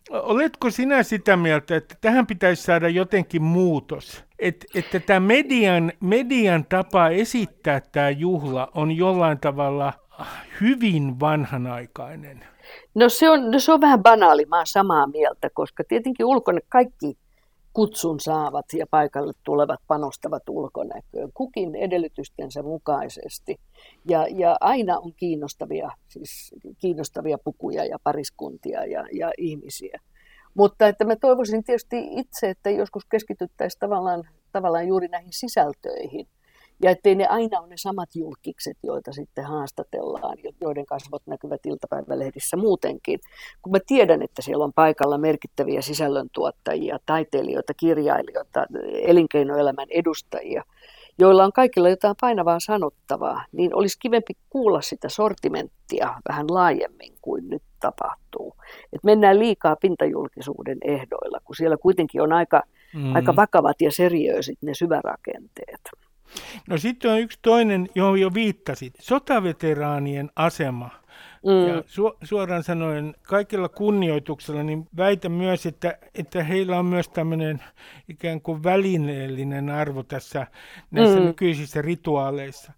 [0.10, 4.24] Oletko sinä sitä mieltä, että tähän pitäisi saada jotenkin muutos?
[4.44, 9.94] Et, että tämä median, median tapa esittää tämä juhla on jollain tavalla
[10.62, 12.46] hyvin vanhanaikainen.
[12.96, 17.18] No se on, no se on vähän banaali, mä samaa mieltä, koska tietenkin ulkona kaikki
[17.74, 23.60] kutsun saavat ja paikalle tulevat panostavat ulkonäköön, kukin edellytystensä mukaisesti.
[24.10, 30.00] Ja, ja aina on kiinnostavia, siis kiinnostavia pukuja ja pariskuntia ja, ja ihmisiä.
[30.54, 36.28] Mutta että mä toivoisin tietysti itse, että joskus keskityttäisiin tavallaan, tavallaan juuri näihin sisältöihin–
[36.84, 42.58] ja ettei ne aina ole ne samat julkikset, joita sitten haastatellaan, joiden kasvot näkyvät iltapäivälehdissä
[42.58, 43.20] muutenkin.
[43.62, 50.64] Kun mä tiedän, että siellä on paikalla merkittäviä sisällöntuottajia, taiteilijoita, kirjailijoita, elinkeinoelämän edustajia,
[51.20, 57.50] joilla on kaikilla jotain painavaa sanottavaa, niin olisi kivempi kuulla sitä sortimenttia vähän laajemmin kuin
[57.50, 58.56] nyt tapahtuu.
[58.94, 62.62] Et mennään liikaa pintajulkisuuden ehdoilla, kun siellä kuitenkin on aika,
[62.94, 63.16] mm.
[63.16, 65.82] aika vakavat ja seriöisit ne syvärakenteet.
[66.70, 70.90] No sitten on yksi toinen, johon jo viittasit, sotaveteraanien asema.
[71.46, 71.68] Mm.
[71.68, 77.64] Ja su- suoraan sanoen kaikilla kunnioituksella, niin väitän myös, että, että heillä on myös tämmöinen
[78.10, 80.48] ikään kuin välineellinen arvo tässä
[80.92, 81.26] näissä mm.
[81.26, 82.72] nykyisissä rituaaleissa.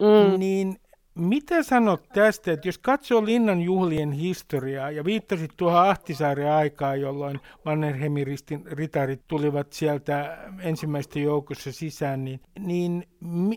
[0.00, 0.40] Mm.
[0.40, 0.80] Niin
[1.14, 7.40] mitä sanot tästä, että jos katsoo Linnan juhlien historiaa ja viittasit tuohon Ahtisaaren aikaan, jolloin
[7.64, 8.26] Mannerheimin
[8.66, 13.04] ritarit tulivat sieltä ensimmäistä joukossa sisään, niin, niin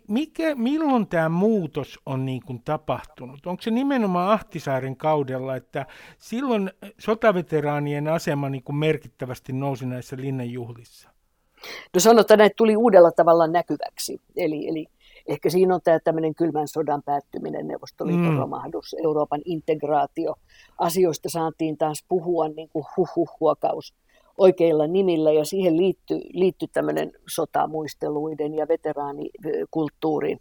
[0.07, 3.45] mikä, milloin tämä muutos on niin kuin tapahtunut?
[3.45, 5.85] Onko se nimenomaan Ahtisaaren kaudella, että
[6.17, 11.09] silloin sotaveteraanien asema niin kuin merkittävästi nousi näissä Linnan juhlissa?
[11.93, 14.21] No sanotaan, että tuli uudella tavalla näkyväksi.
[14.35, 14.87] Eli, eli
[15.27, 18.37] Ehkä siinä on tämä tämmöinen kylmän sodan päättyminen, Neuvostoliiton mm.
[18.37, 20.35] romahdus, Euroopan integraatio.
[20.77, 23.93] Asioista saatiin taas puhua niin kuin huhuhuokaus
[24.37, 30.39] oikeilla nimillä ja siihen liittyy, liittyy tämmöinen sotamuisteluiden ja veteraanikulttuurin.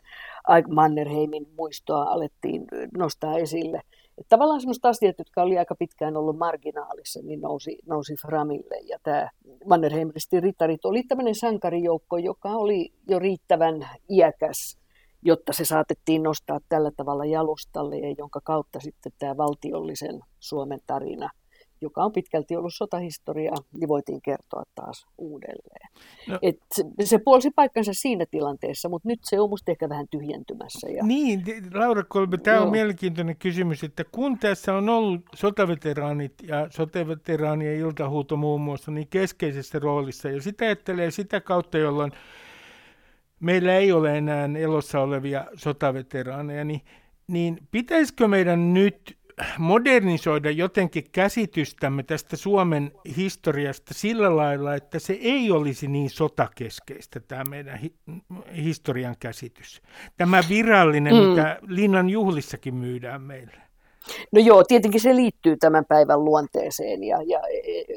[0.69, 2.65] Mannerheimin muistoa alettiin
[2.97, 3.81] nostaa esille.
[4.19, 8.77] Että tavallaan sellaiset asiat, jotka oli aika pitkään ollut marginaalissa, niin nousi, nousi Framille.
[8.83, 9.31] Ja tämä
[9.67, 14.79] Mannerheimristin rittarit oli tämmöinen sankarijoukko, joka oli jo riittävän iäkäs,
[15.23, 21.31] jotta se saatettiin nostaa tällä tavalla jalustalle ja jonka kautta sitten tämä valtiollisen Suomen tarina–
[21.85, 25.91] joka on pitkälti ollut sotahistoria, niin voitiin kertoa taas uudelleen.
[26.29, 26.39] No.
[26.43, 30.89] Et se, se puolsi paikkansa siinä tilanteessa, mutta nyt se on musta ehkä vähän tyhjentymässä.
[30.89, 31.05] Ja...
[31.05, 37.77] Niin, Laura Kolbe, tämä on mielenkiintoinen kysymys, että kun tässä on ollut sotaveteraanit ja sotaveteraanien
[37.77, 42.13] iltahuuto muun muassa niin keskeisessä roolissa, ja sitä ajattelee sitä kautta, jolloin
[43.41, 46.81] meillä ei ole enää elossa olevia sotaveteraaneja, niin,
[47.27, 49.17] niin pitäisikö meidän nyt
[49.59, 57.45] modernisoida jotenkin käsitystämme tästä Suomen historiasta sillä lailla, että se ei olisi niin sotakeskeistä tämä
[57.45, 57.95] meidän hi-
[58.57, 59.83] historian käsitys.
[60.17, 61.21] Tämä virallinen, mm.
[61.21, 63.57] mitä Linnan juhlissakin myydään meille.
[64.33, 67.41] No joo, tietenkin se liittyy tämän päivän luonteeseen ja, ja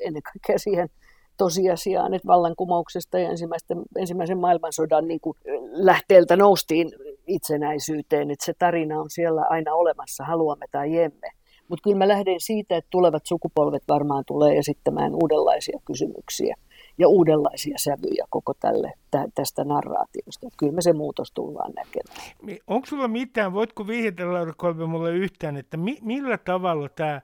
[0.01, 0.89] ennen kaikkea siihen
[1.37, 5.37] tosiasiaan, että vallankumouksesta ja ensimmäisen, ensimmäisen maailmansodan niin kuin
[5.71, 6.91] lähteeltä noustiin
[7.27, 11.29] itsenäisyyteen, että se tarina on siellä aina olemassa, haluamme tai emme.
[11.69, 16.55] Mutta kyllä mä lähden siitä, että tulevat sukupolvet varmaan tulee esittämään uudenlaisia kysymyksiä
[16.97, 20.47] ja uudenlaisia sävyjä koko tälle, tä, tästä narraatiosta.
[20.57, 22.59] Kyllä me se muutos tullaan näkemään.
[22.67, 27.21] Onko sulla mitään, voitko vihjata Laura Kolbe mulle yhtään, että mi, millä tavalla tämä,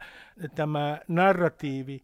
[0.55, 2.03] tämä narratiivi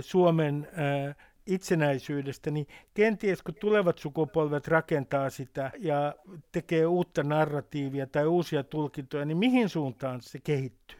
[0.00, 1.16] Suomen äh,
[1.46, 6.14] itsenäisyydestä, niin kenties kun tulevat sukupolvet rakentaa sitä ja
[6.52, 10.98] tekee uutta narratiivia tai uusia tulkintoja, niin mihin suuntaan se kehittyy?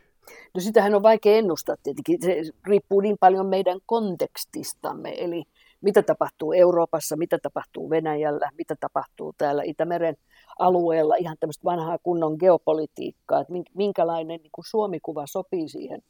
[0.54, 2.22] No sitähän on vaikea ennustaa tietenkin.
[2.22, 5.44] Se riippuu niin paljon meidän kontekstistamme, eli
[5.80, 10.16] mitä tapahtuu Euroopassa, mitä tapahtuu Venäjällä, mitä tapahtuu täällä Itämeren
[10.58, 16.02] alueella, ihan tämmöistä vanhaa kunnon geopolitiikkaa, että minkälainen niin kuin Suomikuva sopii siihen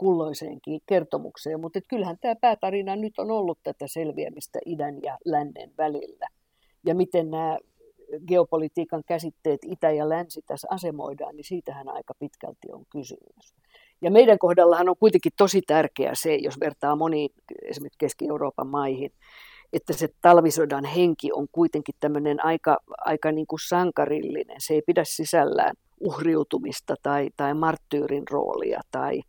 [0.00, 1.60] kulloiseenkin kertomukseen.
[1.60, 6.28] Mutta kyllähän tämä päätarina nyt on ollut tätä selviämistä idän ja lännen välillä.
[6.86, 7.58] Ja miten nämä
[8.26, 13.54] geopolitiikan käsitteet itä ja länsi tässä asemoidaan, niin siitähän aika pitkälti on kysymys.
[14.02, 17.30] Ja meidän kohdallahan on kuitenkin tosi tärkeää se, jos vertaa moniin
[17.62, 19.10] esimerkiksi Keski-Euroopan maihin,
[19.72, 24.56] että se talvisodan henki on kuitenkin tämmöinen aika, aika niin kuin sankarillinen.
[24.58, 29.22] Se ei pidä sisällään uhriutumista tai, tai marttyyrin roolia tai,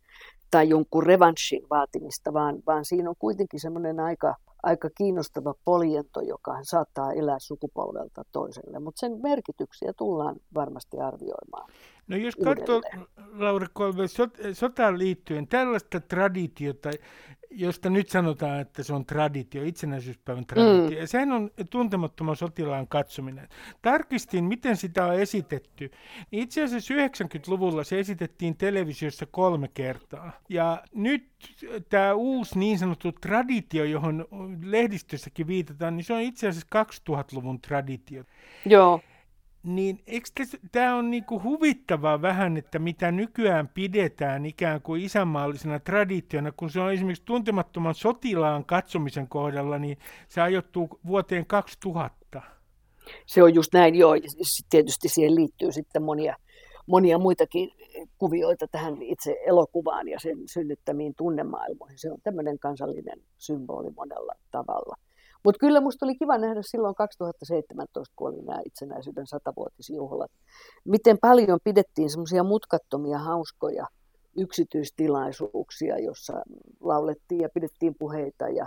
[0.52, 6.58] tai jonkun revanssin vaatimista, vaan, vaan siinä on kuitenkin semmoinen aika, aika kiinnostava poljento, joka
[6.62, 11.70] saattaa elää sukupolvelta toiselle, mutta sen merkityksiä tullaan varmasti arvioimaan.
[12.12, 12.82] No jos katsoo,
[13.32, 14.02] Laura Kolbe,
[14.52, 16.90] sotaan liittyen tällaista traditiota,
[17.50, 20.96] josta nyt sanotaan, että se on traditio, itsenäisyyspäivän traditio, mm.
[20.96, 23.48] ja sehän on tuntemattoman sotilaan katsominen.
[23.82, 25.90] Tarkistin, miten sitä on esitetty.
[26.32, 30.32] Itse asiassa 90-luvulla se esitettiin televisiossa kolme kertaa.
[30.48, 31.28] Ja nyt
[31.88, 34.26] tämä uusi niin sanottu traditio, johon
[34.64, 38.24] lehdistössäkin viitataan, niin se on itse asiassa 2000-luvun traditio.
[38.64, 39.00] Joo.
[39.62, 40.04] Niin
[40.72, 46.80] tämä on niinku huvittavaa vähän, että mitä nykyään pidetään ikään kuin isänmaallisena traditiona, kun se
[46.80, 49.98] on esimerkiksi tuntemattoman sotilaan katsomisen kohdalla, niin
[50.28, 52.42] se ajoittuu vuoteen 2000.
[53.26, 54.14] Se on just näin, joo.
[54.70, 56.36] Tietysti siihen liittyy sitten monia,
[56.86, 57.70] monia muitakin
[58.18, 61.98] kuvioita tähän itse elokuvaan ja sen synnyttämiin tunnemaailmoihin.
[61.98, 64.96] Se on tämmöinen kansallinen symboli monella tavalla.
[65.44, 70.30] Mutta kyllä minusta oli kiva nähdä silloin 2017, kun oli nämä itsenäisyyden satavuotisjuhlat,
[70.84, 73.86] miten paljon pidettiin semmoisia mutkattomia, hauskoja
[74.36, 76.42] yksityistilaisuuksia, jossa
[76.80, 78.66] laulettiin ja pidettiin puheita ja,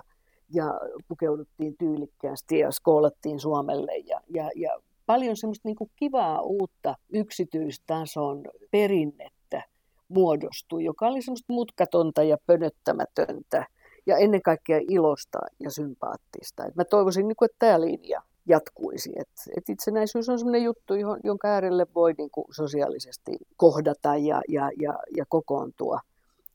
[0.53, 8.43] ja pukeuduttiin tyylikkäästi ja skoolattiin Suomelle ja, ja, ja paljon semmoista niin kivaa uutta yksityistason
[8.71, 9.63] perinnettä
[10.07, 13.65] muodostui, joka oli semmoista mutkatonta ja pönöttämätöntä
[14.05, 16.65] ja ennen kaikkea ilosta ja sympaattista.
[16.65, 19.11] Et mä toivoisin, niin kuin, että tämä linja jatkuisi.
[19.15, 20.93] Et, et itsenäisyys on sellainen juttu,
[21.23, 25.99] jonka äärelle voi niin kuin sosiaalisesti kohdata ja, ja, ja, ja kokoontua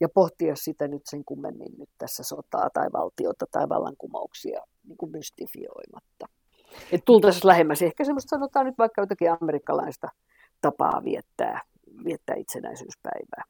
[0.00, 5.12] ja pohtia sitä nyt sen kummemmin nyt tässä sotaa tai valtiota tai vallankumouksia niin kuin
[5.12, 6.28] mystifioimatta.
[6.92, 10.08] Että tultaisiin lähemmäs ehkä semmoista sanotaan nyt vaikka jotakin amerikkalaista
[10.60, 11.60] tapaa viettää,
[12.04, 13.44] viettää itsenäisyyspäivää.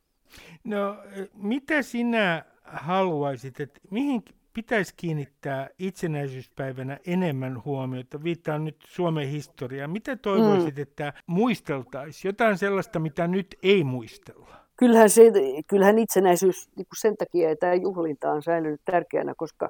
[0.64, 0.96] No
[1.34, 8.24] mitä sinä haluaisit, että mihin pitäisi kiinnittää itsenäisyyspäivänä enemmän huomiota?
[8.24, 9.90] Viittaan nyt Suomen historiaan.
[9.90, 10.82] Mitä toivoisit, mm.
[10.82, 12.28] että muisteltaisiin?
[12.28, 14.56] Jotain sellaista, mitä nyt ei muistella?
[14.76, 15.22] Kyllähän, se,
[15.66, 19.68] kyllähän itsenäisyys niin sen takia, että tämä juhlinta on säilynyt tärkeänä, koska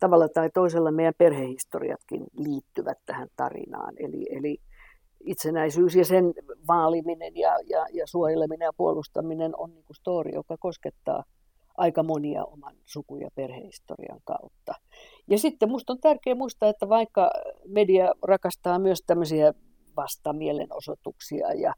[0.00, 3.94] tavalla tai toisella meidän perhehistoriatkin liittyvät tähän tarinaan.
[3.98, 4.58] Eli, eli
[5.20, 6.34] itsenäisyys ja sen
[6.68, 11.24] vaaliminen ja, ja, ja suojeleminen ja puolustaminen on niin kuin story, joka koskettaa
[11.78, 14.74] aika monia oman suku- ja perhehistorian kautta.
[15.30, 17.30] Ja sitten minusta on tärkeää muistaa, että vaikka
[17.66, 19.54] media rakastaa myös tämmöisiä
[19.96, 21.74] vastamielenosoituksia ja,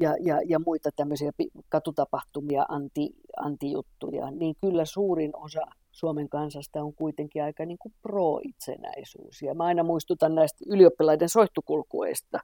[0.00, 1.30] ja, ja, ja muita tämmöisiä
[1.68, 9.42] katutapahtumia, anti, antijuttuja, niin kyllä suurin osa Suomen kansasta on kuitenkin aika niin kuin pro-itsenäisyys.
[9.42, 12.40] Ja mä aina muistutan näistä ylioppilaiden soihtukulkueista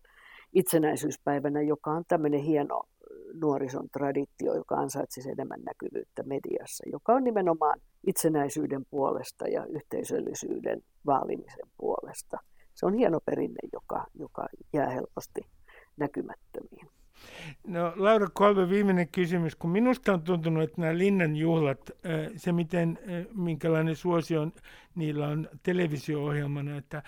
[0.52, 2.82] itsenäisyyspäivänä, joka on tämmöinen hieno
[3.40, 11.68] nuorison traditio, joka ansaitsisi enemmän näkyvyyttä mediassa, joka on nimenomaan itsenäisyyden puolesta ja yhteisöllisyyden vaalimisen
[11.76, 12.38] puolesta.
[12.74, 15.40] Se on hieno perinne, joka, joka jää helposti
[15.96, 16.88] näkymättömiin.
[17.66, 19.56] No Laura Kolme, viimeinen kysymys.
[19.56, 21.90] Kun minusta on tuntunut, että nämä linnan juhlat,
[22.36, 22.98] se miten,
[23.34, 24.48] minkälainen suosio
[24.94, 27.02] niillä on televisio-ohjelmana, että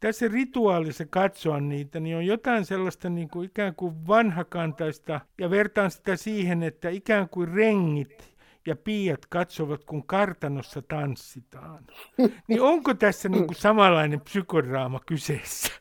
[0.00, 5.90] tässä rituaalissa katsoa niitä, niin on jotain sellaista niin kuin ikään kuin vanhakantaista, ja vertaan
[5.90, 8.30] sitä siihen, että ikään kuin rengit
[8.66, 11.84] ja piiat katsovat, kun kartanossa tanssitaan.
[12.48, 15.72] Niin onko tässä niin kuin samanlainen psykodraama kyseessä?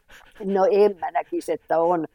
[0.45, 2.07] No en mä näkisi, että on.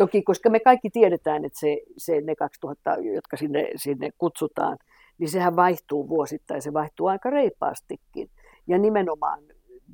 [0.00, 4.78] Toki, koska me kaikki tiedetään, että se, se ne 2000, jotka sinne, sinne kutsutaan,
[5.18, 8.30] niin sehän vaihtuu vuosittain, se vaihtuu aika reipaastikin.
[8.66, 9.42] Ja nimenomaan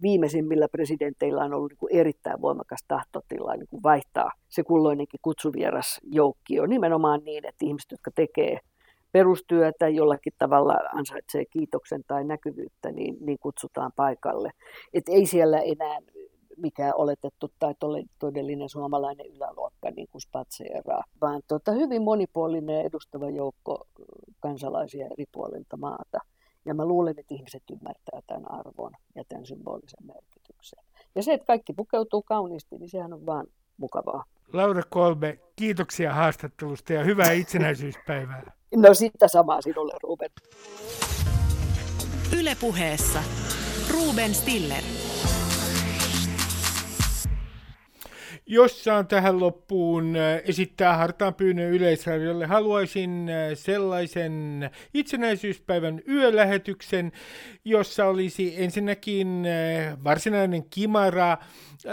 [0.03, 6.01] viimeisimmillä presidenteillä on ollut niin kuin erittäin voimakas tahtotila niin kuin vaihtaa se kulloinenkin kutsuvieras
[6.13, 8.59] joukkio nimenomaan niin, että ihmiset, jotka tekee
[9.13, 14.51] perustyötä jollakin tavalla ansaitsee kiitoksen tai näkyvyyttä, niin, niin kutsutaan paikalle.
[14.95, 15.99] Et ei siellä enää
[16.57, 17.75] mikään oletettu tai
[18.19, 23.87] todellinen suomalainen yläluokka niin kuin spatseeraa, vaan tota, hyvin monipuolinen edustava joukko
[24.41, 26.19] kansalaisia eri puolilta maata.
[26.65, 30.85] Ja mä luulen, että ihmiset ymmärtää tämän arvon ja tämän symbolisen merkityksen.
[31.15, 33.47] Ja se, että kaikki pukeutuu kauniisti, niin sehän on vaan
[33.77, 34.25] mukavaa.
[34.53, 38.53] Laura Kolbe, kiitoksia haastattelusta ja hyvää itsenäisyyspäivää.
[38.77, 40.31] No sitä samaa sinulle, Ruben.
[42.41, 43.23] Ylepuheessa
[43.93, 44.83] Ruben Stiller.
[48.49, 57.13] Jos saan tähän loppuun äh, esittää hartaan pyynnön Yleisradiolle, haluaisin äh, sellaisen itsenäisyyspäivän yölähetyksen,
[57.65, 61.39] jossa olisi ensinnäkin äh, varsinainen kimara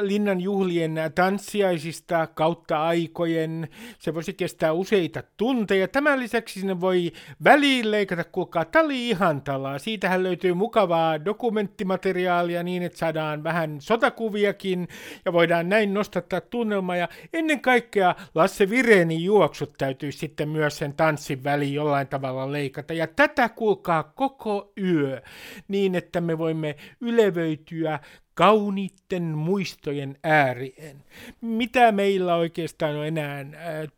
[0.01, 3.67] linnan juhlien tanssiaisista kautta aikojen.
[3.99, 5.87] Se voisi kestää useita tunteja.
[5.87, 7.11] Tämän lisäksi sinne voi
[7.43, 9.79] väliin leikata, kuulkaa, tali ihantalaa.
[9.79, 14.87] Siitähän löytyy mukavaa dokumenttimateriaalia niin, että saadaan vähän sotakuviakin
[15.25, 16.95] ja voidaan näin nostattaa tunnelma.
[16.95, 22.93] Ja ennen kaikkea Lasse Virenin juoksut täytyy sitten myös sen tanssin väliin jollain tavalla leikata.
[22.93, 25.21] Ja tätä kuulkaa koko yö
[25.67, 27.99] niin, että me voimme ylevöityä
[28.33, 31.03] kauniitten muistojen äärien.
[31.41, 33.47] Mitä meillä oikeastaan on enää äh,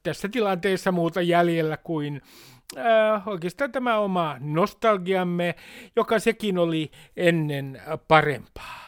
[0.03, 2.21] tässä tilanteessa muuta jäljellä kuin
[2.77, 5.55] äh, oikeastaan tämä oma nostalgiamme,
[5.95, 8.84] joka sekin oli ennen parempaa.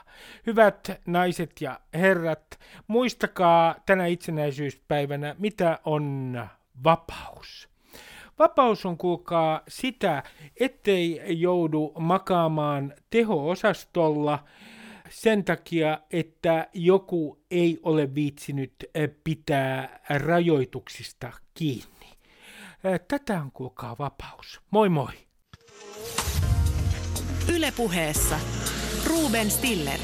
[0.48, 6.34] Hyvät naiset ja herrat, muistakaa tänä itsenäisyyspäivänä, mitä on
[6.84, 7.70] vapaus.
[8.40, 10.24] Vapaus on kuulkaa sitä,
[10.60, 14.40] ettei joudu makaamaan teho-osastolla,
[15.10, 18.74] sen takia, että joku ei ole viitsinyt
[19.24, 22.08] pitää rajoituksista kiinni.
[23.08, 24.62] Tätä on kuulkaa vapaus.
[24.72, 25.14] Moi moi!
[27.56, 28.40] Ylepuheessa
[29.08, 30.00] Ruben Stiller.